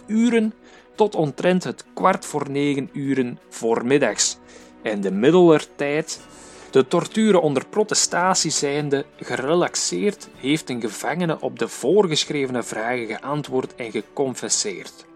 7,5 0.01 0.07
uren 0.07 0.55
tot 0.95 1.15
omtrent 1.15 1.65
het 1.65 1.85
kwart 1.95 2.25
voor 2.27 2.51
negen 2.51 2.91
uren 2.93 3.39
voormiddags 3.49 4.39
en 4.83 5.01
de 5.01 5.11
middelertijd, 5.11 6.21
de 6.71 6.87
torturen 6.87 7.43
onder 7.43 7.67
protestatie 7.67 8.51
zijnde 8.51 9.05
gerelaxeerd, 9.17 10.29
heeft 10.37 10.71
een 10.71 10.81
gevangene 10.81 11.41
op 11.41 11.59
de 11.59 11.69
voorgeschrevene 11.69 12.63
vragen 12.63 13.07
geantwoord 13.07 13.75
en 13.75 13.91
geconfesseerd. 13.91 15.08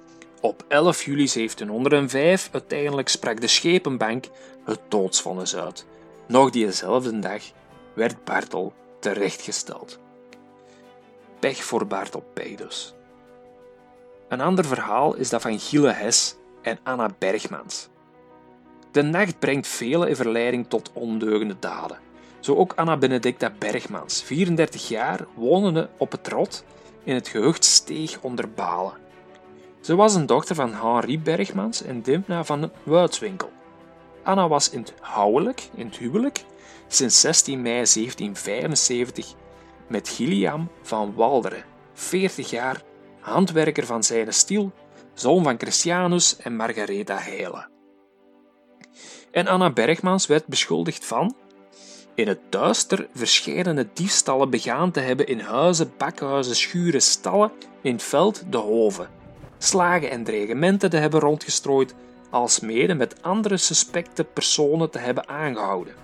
Op 0.42 0.64
11 0.68 1.05
juli 1.05 1.28
1705 1.28 2.48
uiteindelijk 2.52 3.09
sprak 3.09 3.40
de 3.40 3.46
schepenbank 3.46 4.24
het 4.64 4.81
doodsvonnis 4.88 5.57
uit. 5.57 5.87
Nog 6.26 6.50
diezelfde 6.50 7.18
dag 7.18 7.42
werd 7.94 8.24
Bartel 8.24 8.72
terechtgesteld. 9.00 9.98
Pech 11.38 11.64
voor 11.64 11.87
Bartel 11.87 12.24
Pech 12.33 12.55
dus. 12.55 12.94
Een 14.28 14.40
ander 14.40 14.64
verhaal 14.64 15.14
is 15.14 15.28
dat 15.28 15.42
van 15.42 15.59
Gille 15.59 15.92
Hes 15.92 16.37
en 16.62 16.78
Anna 16.83 17.11
Bergmans. 17.18 17.88
De 18.90 19.02
nacht 19.02 19.38
brengt 19.38 19.66
velen 19.66 20.09
in 20.09 20.16
verleiding 20.16 20.68
tot 20.68 20.90
ondeugende 20.92 21.57
daden. 21.59 21.98
Zo 22.40 22.55
ook 22.55 22.72
Anna 22.76 22.96
Benedicta 22.96 23.52
Bergmans, 23.59 24.22
34 24.22 24.88
jaar, 24.88 25.26
wonende 25.35 25.88
op 25.96 26.12
het 26.12 26.28
Rot 26.28 26.64
in 27.05 27.14
het 27.14 27.28
gehucht 27.28 27.64
Steeg 27.64 28.18
onder 28.20 28.50
Balen. 28.50 29.02
Ze 29.83 29.95
was 29.95 30.14
een 30.14 30.27
dochter 30.27 30.55
van 30.55 30.75
Henri 30.75 31.21
Bergmans 31.21 31.83
en 31.83 32.03
Dimna 32.03 32.45
van 32.45 32.71
Wuitswinkel. 32.83 33.51
Anna 34.23 34.49
was 34.49 34.71
in 34.71 34.81
het 34.81 34.95
huwelijk, 35.14 35.68
in 35.75 35.87
het 35.87 35.97
huwelijk 35.97 36.45
sinds 36.88 37.21
16 37.21 37.62
mei 37.62 37.75
1775 37.75 39.35
met 39.88 40.09
Gilliam 40.09 40.68
van 40.83 41.14
Walderen, 41.14 41.64
40 41.92 42.51
jaar, 42.51 42.83
handwerker 43.21 43.87
van 43.87 44.03
zijn 44.03 44.33
stiel, 44.33 44.73
zoon 45.14 45.42
van 45.42 45.59
Christianus 45.59 46.37
en 46.37 46.57
Margaretha 46.57 47.18
Heile. 47.18 47.68
En 49.31 49.47
Anna 49.47 49.71
Bergmans 49.71 50.27
werd 50.27 50.47
beschuldigd 50.47 51.05
van 51.05 51.37
in 52.14 52.29
het 52.29 52.40
duister 52.49 53.09
verscheidene 53.14 53.88
diefstallen 53.92 54.51
begaan 54.51 54.90
te 54.90 55.01
hebben 55.01 55.27
in 55.27 55.40
huizen, 55.40 55.92
bakhuizen, 55.99 56.57
schuren, 56.57 57.03
stallen, 57.03 57.53
in 57.81 57.92
het 57.92 58.03
veld, 58.03 58.42
de 58.51 58.59
hoven 58.59 59.21
slagen 59.62 60.11
en 60.11 60.25
dreigementen 60.25 60.90
te 60.90 60.96
hebben 60.96 61.20
rondgestrooid, 61.20 61.94
alsmede 62.31 62.94
met 62.94 63.22
andere 63.22 63.57
suspecte 63.57 64.25
personen 64.25 64.90
te 64.90 64.98
hebben 64.98 65.29
aangehouden, 65.29 65.94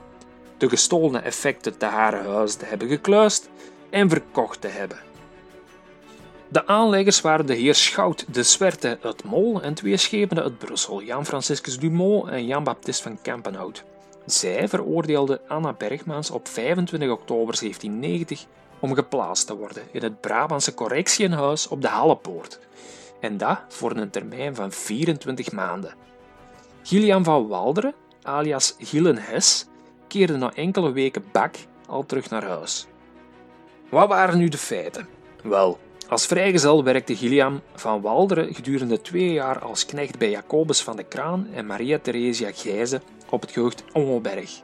de 0.59 0.69
gestolen 0.69 1.25
effecten 1.25 1.79
te 1.79 1.87
haar 1.87 2.25
huis 2.25 2.55
te 2.55 2.65
hebben 2.65 2.89
gekluist 2.89 3.49
en 3.91 4.09
verkocht 4.09 4.61
te 4.61 4.69
hebben. 4.69 4.99
De 6.49 6.67
aanleggers 6.67 7.21
waren 7.21 7.47
de 7.47 7.55
heer 7.55 7.75
Schout 7.75 8.25
de 8.35 8.43
Swerte 8.43 8.99
uit 9.03 9.25
Mol 9.25 9.63
en 9.63 9.75
twee 9.75 9.97
schepenen 9.97 10.43
uit 10.43 10.59
Brussel, 10.59 11.03
Jan 11.03 11.27
Franciscus 11.27 11.79
Dumont 11.79 12.29
en 12.29 12.47
Jan 12.47 12.65
Baptist 12.65 13.03
van 13.03 13.19
Kempenhout. 13.23 13.85
Zij 14.27 14.69
veroordeelden 14.69 15.41
Anna 15.49 15.73
Bergmans 15.73 16.31
op 16.31 16.49
25 16.49 17.11
oktober 17.11 17.59
1790 17.61 18.45
om 18.81 18.95
geplaatst 18.95 19.47
te 19.47 19.57
worden 19.57 19.83
in 19.91 20.03
het 20.03 20.21
Brabantse 20.21 20.75
correctiehuis 20.75 21.69
op 21.69 21.83
de 21.83 21.89
Hallepoort, 21.89 22.59
en 23.21 23.37
dat 23.37 23.61
voor 23.69 23.97
een 23.97 24.11
termijn 24.11 24.55
van 24.55 24.73
24 24.73 25.53
maanden. 25.53 25.95
Gillian 26.83 27.25
van 27.25 27.49
Walderen, 27.49 27.95
alias 28.23 28.77
Gillen 28.79 29.19
Hes, 29.19 29.67
keerde 30.07 30.37
na 30.37 30.55
enkele 30.55 30.93
weken 30.93 31.25
bak 31.33 31.55
al 31.87 32.07
terug 32.07 32.31
naar 32.31 32.45
huis. 32.45 32.87
Wat 33.91 34.09
waren 34.09 34.39
nu 34.39 34.49
de 34.49 34.59
feiten? 34.59 35.09
Wel, 35.43 35.79
als 36.09 36.27
vrijgezel 36.27 36.85
werkte 36.85 37.17
Gillian 37.17 37.61
van 37.75 38.01
Walderen 38.01 38.55
gedurende 38.55 39.01
twee 39.01 39.33
jaar 39.33 39.59
als 39.59 39.87
knecht 39.87 40.19
bij 40.19 40.31
Jacobus 40.31 40.83
van 40.83 40.97
de 40.97 41.05
Kraan 41.05 41.49
en 41.55 41.67
Maria 41.67 41.99
Theresia 41.99 42.51
Gijzen 42.55 43.03
op 43.31 43.41
het 43.41 43.51
gehucht 43.51 43.85
Ongelberg. 43.93 44.63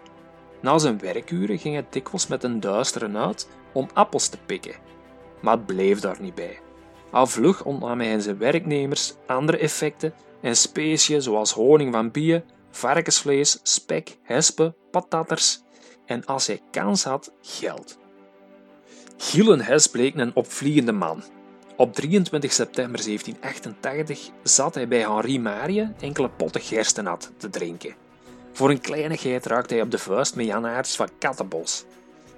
Na 0.61 0.79
zijn 0.79 0.99
werkuren 0.99 1.59
ging 1.59 1.75
hij 1.75 1.87
dikwijls 1.91 2.27
met 2.27 2.45
een 2.45 2.61
duisteren 2.61 3.17
uit 3.17 3.49
om 3.73 3.89
appels 3.93 4.29
te 4.29 4.39
pikken. 4.47 4.75
Maar 5.41 5.57
het 5.57 5.67
bleef 5.67 6.01
daar 6.01 6.21
niet 6.21 6.35
bij. 6.35 6.64
Al 7.15 7.27
vlug 7.27 7.65
ontnam 7.65 8.01
hij 8.01 8.21
zijn 8.21 8.39
werknemers 8.39 9.15
andere 9.27 9.59
effecten 9.59 10.15
en 10.41 10.57
speciën 10.57 11.23
zoals 11.23 11.53
honing 11.53 11.93
van 11.93 12.11
bieren, 12.11 12.45
varkensvlees, 12.71 13.61
spek, 13.63 14.17
hespen, 14.23 14.75
patatters 14.91 15.63
en 16.07 16.25
als 16.25 16.47
hij 16.47 16.61
kans 16.71 17.05
had, 17.05 17.33
geld. 17.41 17.99
Hes 19.63 19.87
bleek 19.87 20.15
een 20.15 20.35
opvliegende 20.35 20.93
man. 20.93 21.23
Op 21.77 21.95
23 21.95 22.53
september 22.53 23.05
1788 23.05 24.31
zat 24.43 24.75
hij 24.75 24.89
bij 24.89 25.01
Henri 25.01 25.41
Marie 25.41 25.89
enkele 26.01 26.31
potten 26.31 26.61
gerstenat 26.61 27.33
te 27.37 27.51
drinken. 27.51 27.95
Voor 28.53 28.71
een 28.71 28.81
kleinigheid 28.81 29.47
raakte 29.47 29.75
hij 29.75 29.83
op 29.83 29.91
de 29.91 29.99
vuist 29.99 30.37
met 30.37 30.47
Jan 30.47 30.85
van 30.85 31.09
Kattenbos. 31.19 31.85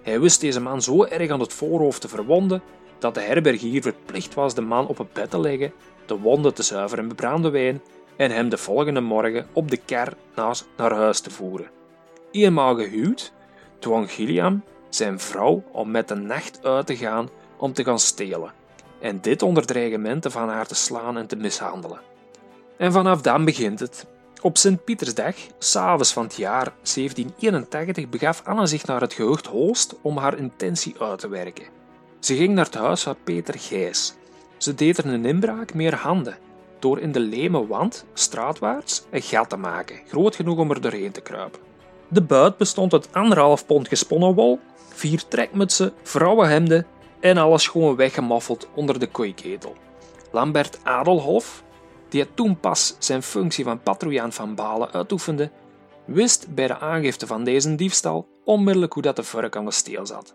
Hij 0.03 0.21
wist 0.21 0.41
deze 0.41 0.61
man 0.61 0.83
zo 0.83 1.05
erg 1.05 1.31
aan 1.31 1.41
het 1.41 1.53
voorhoofd 1.53 2.01
te 2.01 2.09
verwonden 2.09 2.63
dat 2.99 3.15
de 3.15 3.21
herbergier 3.21 3.83
verplicht 3.83 4.35
was 4.35 4.55
de 4.55 4.61
man 4.61 4.87
op 4.87 4.99
het 4.99 5.13
bed 5.13 5.31
te 5.31 5.41
leggen, 5.41 5.73
de 6.07 6.19
wonden 6.19 6.55
te 6.55 6.63
zuiveren 6.63 7.07
met 7.07 7.17
brandewijn 7.17 7.83
en 8.17 8.31
hem 8.31 8.49
de 8.49 8.59
volgende 8.59 9.01
morgen 9.01 9.47
op 9.53 9.71
de 9.71 9.77
kar 9.77 10.13
naar 10.77 10.93
huis 10.93 11.21
te 11.21 11.31
voeren. 11.31 11.71
Eenmaal 12.31 12.77
gehuwd, 12.77 13.33
dwong 13.79 14.11
Gilliam 14.11 14.63
zijn 14.89 15.21
vrouw 15.21 15.63
om 15.73 15.91
met 15.91 16.09
de 16.09 16.15
nacht 16.15 16.65
uit 16.65 16.87
te 16.87 16.97
gaan 16.97 17.29
om 17.57 17.73
te 17.73 17.85
gaan 17.85 17.99
stelen, 17.99 18.53
en 19.01 19.21
dit 19.21 19.43
onder 19.43 19.67
dreigementen 19.67 20.31
van 20.31 20.49
haar 20.49 20.67
te 20.67 20.75
slaan 20.75 21.17
en 21.19 21.27
te 21.27 21.37
mishandelen. 21.37 22.01
En 22.77 22.93
vanaf 22.93 23.21
dan 23.21 23.45
begint 23.45 23.81
het. 23.81 24.07
Op 24.43 24.57
Sint-Pietersdag, 24.57 25.35
s'avonds 25.59 26.13
van 26.13 26.25
het 26.25 26.37
jaar 26.37 26.73
1781, 26.95 28.09
begaf 28.09 28.43
Anna 28.45 28.67
zich 28.67 28.87
naar 28.87 29.01
het 29.01 29.13
gehucht 29.13 29.47
Holst 29.47 29.95
om 30.03 30.17
haar 30.17 30.39
intentie 30.39 30.95
uit 30.99 31.19
te 31.19 31.29
werken. 31.29 31.76
Ze 32.21 32.37
ging 32.37 32.55
naar 32.55 32.65
het 32.65 32.75
huis 32.75 33.03
van 33.03 33.17
Peter 33.25 33.59
Gijs. 33.59 34.15
Ze 34.57 34.75
deed 34.75 34.99
er 34.99 35.07
een 35.07 35.25
inbraak 35.25 35.75
meer 35.75 35.95
handen, 35.95 36.39
door 36.79 37.01
in 37.01 37.13
de 37.13 37.21
leme 37.21 37.67
wand, 37.67 38.05
straatwaarts, 38.15 39.05
een 39.11 39.23
gat 39.23 39.49
te 39.49 39.57
maken, 39.57 40.01
groot 40.09 40.37
genoeg 40.37 40.59
om 40.59 40.71
er 40.71 40.81
doorheen 40.81 41.13
te 41.13 41.21
kruipen. 41.21 41.61
De 42.09 42.23
buit 42.23 42.57
bestond 42.57 42.93
uit 42.93 43.13
anderhalf 43.13 43.67
pond 43.67 43.89
gesponnen 43.89 44.35
wol, 44.35 44.61
vier 44.93 45.29
trekmutsen, 45.29 45.93
vrouwenhemden 46.03 46.87
en 47.21 47.37
alles 47.37 47.69
gewoon 47.69 47.97
weggemoffeld 47.97 48.69
onder 48.75 48.99
de 48.99 49.07
kooiketel. 49.07 49.75
Lambert 50.33 50.79
Adelhof, 50.83 51.63
die 52.09 52.35
toen 52.35 52.61
pas 52.61 52.97
zijn 52.99 53.23
functie 53.23 53.65
van 53.65 53.83
patrouillant 53.83 54.35
van 54.35 54.55
Balen 54.55 54.93
uitoefende, 54.93 55.51
wist 56.05 56.55
bij 56.55 56.67
de 56.67 56.79
aangifte 56.79 57.27
van 57.27 57.45
deze 57.45 57.75
diefstal 57.75 58.29
onmiddellijk 58.45 58.93
hoe 58.93 59.03
dat 59.03 59.17
de 59.17 59.23
vork 59.23 59.57
aan 59.57 59.65
de 59.65 59.71
steel 59.71 60.07
zat. 60.07 60.35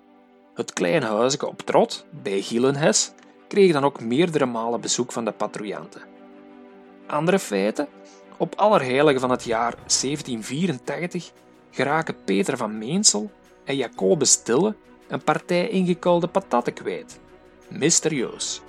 Het 0.53 0.73
kleine 0.73 1.05
huisje 1.05 1.47
op 1.47 1.61
Trot, 1.61 2.05
bij 2.09 2.41
Gielenhes, 2.41 3.11
kreeg 3.47 3.73
dan 3.73 3.83
ook 3.83 4.01
meerdere 4.01 4.45
malen 4.45 4.81
bezoek 4.81 5.11
van 5.11 5.25
de 5.25 5.31
patrouillanten. 5.31 6.01
Andere 7.07 7.39
feiten? 7.39 7.87
Op 8.37 8.55
Allerheiligen 8.55 9.19
van 9.19 9.29
het 9.29 9.43
jaar 9.43 9.75
1784 9.75 11.31
geraken 11.71 12.23
Peter 12.23 12.57
van 12.57 12.77
Meensel 12.77 13.31
en 13.65 13.75
Jacobus 13.75 14.43
Dille 14.43 14.75
een 15.07 15.23
partij 15.23 15.67
ingekuilde 15.67 16.27
patatten 16.27 16.73
kwijt. 16.73 17.19
Mysterieus. 17.69 18.61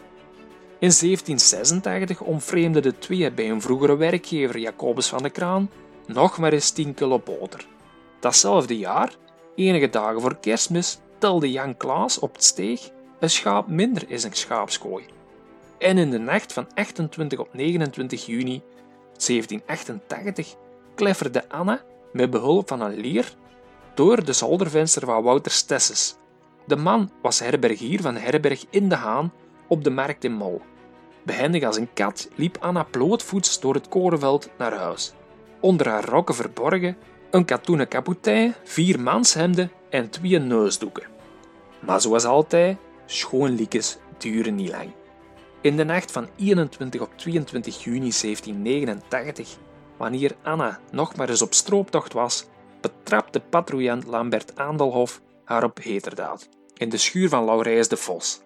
In 0.79 0.93
1786 1.01 2.21
omvreemden 2.21 2.83
de 2.83 2.99
twee 2.99 3.33
bij 3.33 3.51
een 3.51 3.61
vroegere 3.61 3.97
werkgever 3.97 4.59
Jacobus 4.59 5.09
van 5.09 5.23
de 5.23 5.31
Kraan 5.31 5.71
nog 6.07 6.39
maar 6.39 6.53
eens 6.53 6.71
10 6.71 6.95
kilo 6.95 7.19
boter. 7.19 7.67
Datzelfde 8.21 8.79
jaar, 8.79 9.17
enige 9.55 9.91
dagen 9.91 10.21
voor 10.21 10.37
kerstmis, 10.41 10.99
telde 11.23 11.51
Jan 11.51 11.77
Klaas 11.77 12.19
op 12.19 12.35
het 12.35 12.45
steeg 12.45 12.91
een 13.21 13.31
schaap 13.31 13.69
minder 13.69 14.11
in 14.11 14.21
zijn 14.21 14.33
schaapskooi. 14.33 15.05
En 15.79 15.99
in 15.99 16.11
de 16.11 16.19
nacht 16.19 16.53
van 16.53 16.67
28 16.75 17.39
op 17.39 17.55
29 17.55 18.27
juni 18.27 18.63
1788 19.27 20.55
klefferde 20.95 21.49
Anna 21.49 21.81
met 22.13 22.31
behulp 22.31 22.69
van 22.69 22.81
een 22.81 22.95
lier 22.95 23.35
door 23.95 24.25
de 24.25 24.33
zoldervenster 24.33 25.07
van 25.07 25.23
Wouter 25.23 25.53
Stesses. 25.53 26.17
De 26.67 26.77
man 26.77 27.11
was 27.23 27.39
herbergier 27.39 28.01
van 28.01 28.17
herberg 28.17 28.65
in 28.71 28.89
de 28.89 28.95
Haan 28.95 29.33
op 29.69 29.85
de 29.85 29.91
markt 29.91 30.25
in 30.25 30.33
Mol. 30.33 30.61
Behendig 31.25 31.63
als 31.65 31.77
een 31.77 31.93
kat 31.95 32.29
liep 32.35 32.57
Anna 32.61 32.83
blootvoets 32.83 33.61
door 33.61 33.75
het 33.75 33.89
korenveld 33.89 34.49
naar 34.59 34.75
huis. 34.75 35.13
Onder 35.61 35.89
haar 35.89 36.05
rokken 36.05 36.35
verborgen 36.35 36.97
een 37.31 37.45
katoenen 37.45 37.89
kapotijn, 37.89 38.55
vier 38.65 39.01
manshemden 39.01 39.71
en 39.91 40.11
twee 40.11 40.39
neusdoeken. 40.39 41.12
Maar 41.87 42.01
zoals 42.01 42.25
altijd, 42.25 42.77
schoonliekes 43.07 43.99
duren 44.19 44.55
niet 44.55 44.71
lang. 44.71 44.91
In 45.61 45.77
de 45.77 45.85
nacht 45.85 46.13
van 46.13 46.29
21 46.37 47.01
op 47.01 47.11
22 47.17 47.85
juni 47.85 48.13
1789, 48.21 49.57
wanneer 49.97 50.37
Anna 50.43 50.81
nog 50.91 51.17
maar 51.17 51.29
eens 51.29 51.43
op 51.43 51.55
strooptocht 51.55 52.13
was, 52.13 52.47
betrapte 52.81 53.41
patrouillant 53.41 54.07
Lambert 54.07 54.57
Aandelhof 54.57 55.21
haar 55.45 55.65
op 55.65 55.79
heterdaad, 55.83 56.49
in 56.77 56.89
de 56.89 56.97
schuur 56.97 57.29
van 57.29 57.45
Laurijs 57.45 57.89
de 57.89 57.97
Vos. 57.97 58.41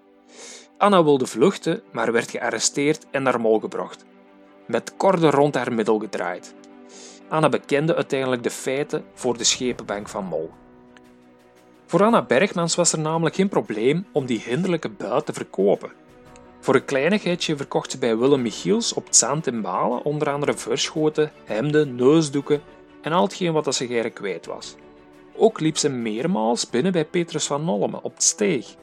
Anna 0.79 1.05
wilde 1.05 1.27
vluchten, 1.27 1.83
maar 1.93 2.13
werd 2.13 2.31
gearresteerd 2.31 3.07
en 3.11 3.23
naar 3.23 3.41
Mol 3.41 3.61
gebracht, 3.61 4.05
met 4.67 4.97
korden 4.97 5.31
rond 5.31 5.55
haar 5.55 5.73
middel 5.73 5.99
gedraaid. 5.99 6.55
Anna 7.29 7.49
bekende 7.49 7.95
uiteindelijk 7.95 8.43
de 8.43 8.51
feiten 8.51 9.05
voor 9.15 9.39
de 9.39 9.45
schepenbank 9.45 10.09
van 10.09 10.25
Mol. 10.25 10.51
Voor 11.89 12.03
Anna 12.03 12.23
Bergmans 12.23 12.75
was 12.75 12.93
er 12.93 12.99
namelijk 12.99 13.35
geen 13.35 13.49
probleem 13.49 14.07
om 14.13 14.27
die 14.27 14.41
hinderlijke 14.41 14.89
buit 14.89 15.27
te 15.27 15.33
verkopen. 15.33 15.93
Voor 16.61 16.75
een 16.75 16.85
kleinigheidje 16.85 17.57
verkocht 17.57 17.91
ze 17.91 17.99
bij 17.99 18.17
Willem 18.17 18.43
Michiels 18.43 18.93
op 18.93 19.07
het 19.07 19.17
zand 19.17 19.47
in 19.47 19.61
Balen 19.61 20.03
onder 20.03 20.31
andere 20.31 20.55
verschoten, 20.55 21.33
hemden, 21.45 21.95
neusdoeken 21.95 22.63
en 23.03 23.13
al 23.13 23.23
hetgeen 23.23 23.53
wat 23.53 23.75
ze 23.75 23.85
eigenlijk 23.85 24.15
kwijt 24.15 24.47
was. 24.47 24.75
Ook 25.37 25.61
liep 25.61 25.77
ze 25.77 25.89
meermaals 25.89 26.71
binnen 26.71 26.93
bij 26.93 27.05
Petrus 27.05 27.47
van 27.47 27.65
Nolleme 27.65 28.03
op 28.03 28.15
het 28.15 28.23
steeg, 28.23 28.75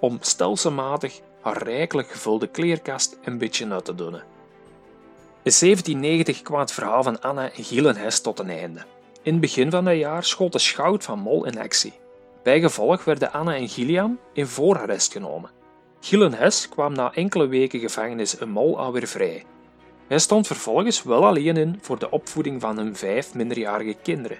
om 0.00 0.18
stelselmatig 0.20 1.20
haar 1.40 1.62
rijkelijk 1.62 2.10
gevulde 2.10 2.46
kleerkast 2.46 3.18
een 3.24 3.38
beetje 3.38 3.70
uit 3.70 3.84
te 3.84 3.94
doen. 3.94 4.14
In 5.42 5.52
1790 5.60 6.42
kwam 6.42 6.60
het 6.60 6.72
verhaal 6.72 7.02
van 7.02 7.20
Anna 7.20 7.52
en 7.52 7.64
Gielenhes 7.64 8.20
tot 8.20 8.38
een 8.38 8.50
einde. 8.50 8.84
In 9.22 9.32
het 9.32 9.40
begin 9.40 9.70
van 9.70 9.84
dat 9.84 9.96
jaar 9.96 10.24
schoot 10.24 10.52
de 10.52 10.58
schout 10.58 11.04
van 11.04 11.18
Mol 11.18 11.46
in 11.46 11.58
actie. 11.58 12.00
Bijgevolg 12.42 13.04
werden 13.04 13.32
Anna 13.32 13.54
en 13.56 13.68
Gilliam 13.68 14.18
in 14.32 14.46
voorarrest 14.46 15.12
genomen. 15.12 15.50
Gillenhes 16.00 16.68
kwam 16.68 16.92
na 16.92 17.14
enkele 17.14 17.46
weken 17.46 17.80
gevangenis 17.80 18.38
in 18.38 18.50
Mol 18.50 18.78
alweer 18.78 19.06
vrij. 19.06 19.44
Hij 20.08 20.18
stond 20.18 20.46
vervolgens 20.46 21.02
wel 21.02 21.26
alleen 21.26 21.56
in 21.56 21.78
voor 21.80 21.98
de 21.98 22.10
opvoeding 22.10 22.60
van 22.60 22.76
hun 22.76 22.96
vijf 22.96 23.34
minderjarige 23.34 23.96
kinderen. 24.02 24.38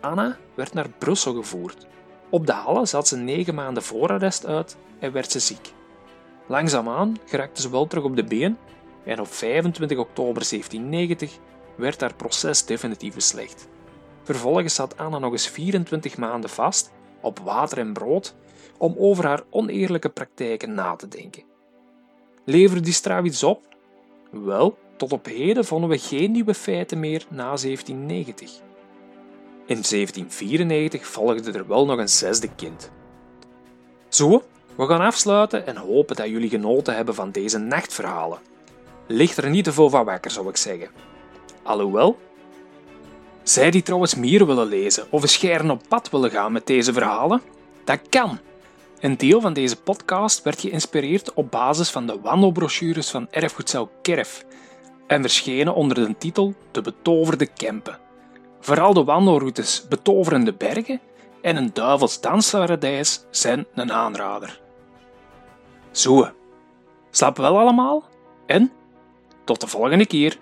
Anna 0.00 0.36
werd 0.54 0.72
naar 0.72 0.88
Brussel 0.98 1.34
gevoerd. 1.34 1.86
Op 2.30 2.46
de 2.46 2.52
Halle 2.52 2.86
zat 2.86 3.08
ze 3.08 3.16
negen 3.16 3.54
maanden 3.54 3.82
voorarrest 3.82 4.46
uit 4.46 4.76
en 4.98 5.12
werd 5.12 5.30
ze 5.30 5.38
ziek. 5.38 5.72
Langzaamaan 6.46 7.16
geraakte 7.26 7.62
ze 7.62 7.70
wel 7.70 7.86
terug 7.86 8.04
op 8.04 8.16
de 8.16 8.24
been 8.24 8.58
en 9.04 9.20
op 9.20 9.32
25 9.32 9.98
oktober 9.98 10.48
1790 10.48 11.38
werd 11.76 12.00
haar 12.00 12.14
proces 12.14 12.64
definitief 12.64 13.14
beslecht. 13.14 13.68
Vervolgens 14.22 14.74
zat 14.74 14.96
Anna 14.96 15.18
nog 15.18 15.32
eens 15.32 15.48
24 15.48 16.16
maanden 16.16 16.50
vast 16.50 16.90
op 17.22 17.38
water 17.38 17.78
en 17.78 17.92
brood 17.92 18.34
om 18.78 18.94
over 18.98 19.26
haar 19.26 19.42
oneerlijke 19.50 20.08
praktijken 20.08 20.74
na 20.74 20.96
te 20.96 21.08
denken. 21.08 21.42
Leverde 22.44 22.82
die 22.82 22.92
straf 22.92 23.24
iets 23.24 23.42
op? 23.42 23.62
Wel, 24.30 24.78
tot 24.96 25.12
op 25.12 25.26
heden 25.26 25.64
vonden 25.64 25.90
we 25.90 25.98
geen 25.98 26.32
nieuwe 26.32 26.54
feiten 26.54 27.00
meer 27.00 27.26
na 27.28 27.44
1790. 27.44 28.50
In 29.66 29.82
1794 29.82 31.06
volgde 31.06 31.52
er 31.52 31.66
wel 31.66 31.86
nog 31.86 31.98
een 31.98 32.08
zesde 32.08 32.48
kind. 32.54 32.90
Zo, 34.08 34.42
we 34.76 34.86
gaan 34.86 35.00
afsluiten 35.00 35.66
en 35.66 35.76
hopen 35.76 36.16
dat 36.16 36.28
jullie 36.28 36.48
genoten 36.48 36.94
hebben 36.94 37.14
van 37.14 37.30
deze 37.30 37.58
nachtverhalen. 37.58 38.38
Ligt 39.06 39.36
er 39.36 39.50
niet 39.50 39.64
te 39.64 39.72
veel 39.72 39.90
van 39.90 40.04
wakker, 40.04 40.30
zou 40.30 40.48
ik 40.48 40.56
zeggen. 40.56 40.88
Alhoewel, 41.62 42.18
zij 43.42 43.70
die 43.70 43.82
trouwens 43.82 44.14
meer 44.14 44.46
willen 44.46 44.66
lezen 44.66 45.06
of 45.10 45.22
een 45.22 45.28
scheren 45.28 45.70
op 45.70 45.82
pad 45.88 46.10
willen 46.10 46.30
gaan 46.30 46.52
met 46.52 46.66
deze 46.66 46.92
verhalen, 46.92 47.42
dat 47.84 48.00
kan. 48.08 48.38
Een 49.00 49.16
deel 49.16 49.40
van 49.40 49.52
deze 49.52 49.76
podcast 49.76 50.42
werd 50.42 50.60
geïnspireerd 50.60 51.32
op 51.32 51.50
basis 51.50 51.90
van 51.90 52.06
de 52.06 52.20
wandelbrochures 52.20 53.10
van 53.10 53.26
Erfgoedcel 53.30 53.90
Kerf 54.02 54.44
en 55.06 55.20
verschenen 55.20 55.74
onder 55.74 55.96
de 55.96 56.14
titel 56.18 56.54
De 56.70 56.80
Betoverde 56.80 57.46
Kempen. 57.46 57.98
Vooral 58.60 58.94
de 58.94 59.04
wandelroutes 59.04 59.86
Betoverende 59.88 60.52
Bergen 60.52 61.00
en 61.40 61.56
een 61.56 61.70
duivels 61.72 62.20
dansparadijs 62.20 63.24
zijn 63.30 63.66
een 63.74 63.92
aanrader. 63.92 64.60
Zo, 65.90 66.28
slaap 67.10 67.36
wel 67.36 67.58
allemaal 67.58 68.04
en 68.46 68.72
tot 69.44 69.60
de 69.60 69.66
volgende 69.66 70.06
keer. 70.06 70.38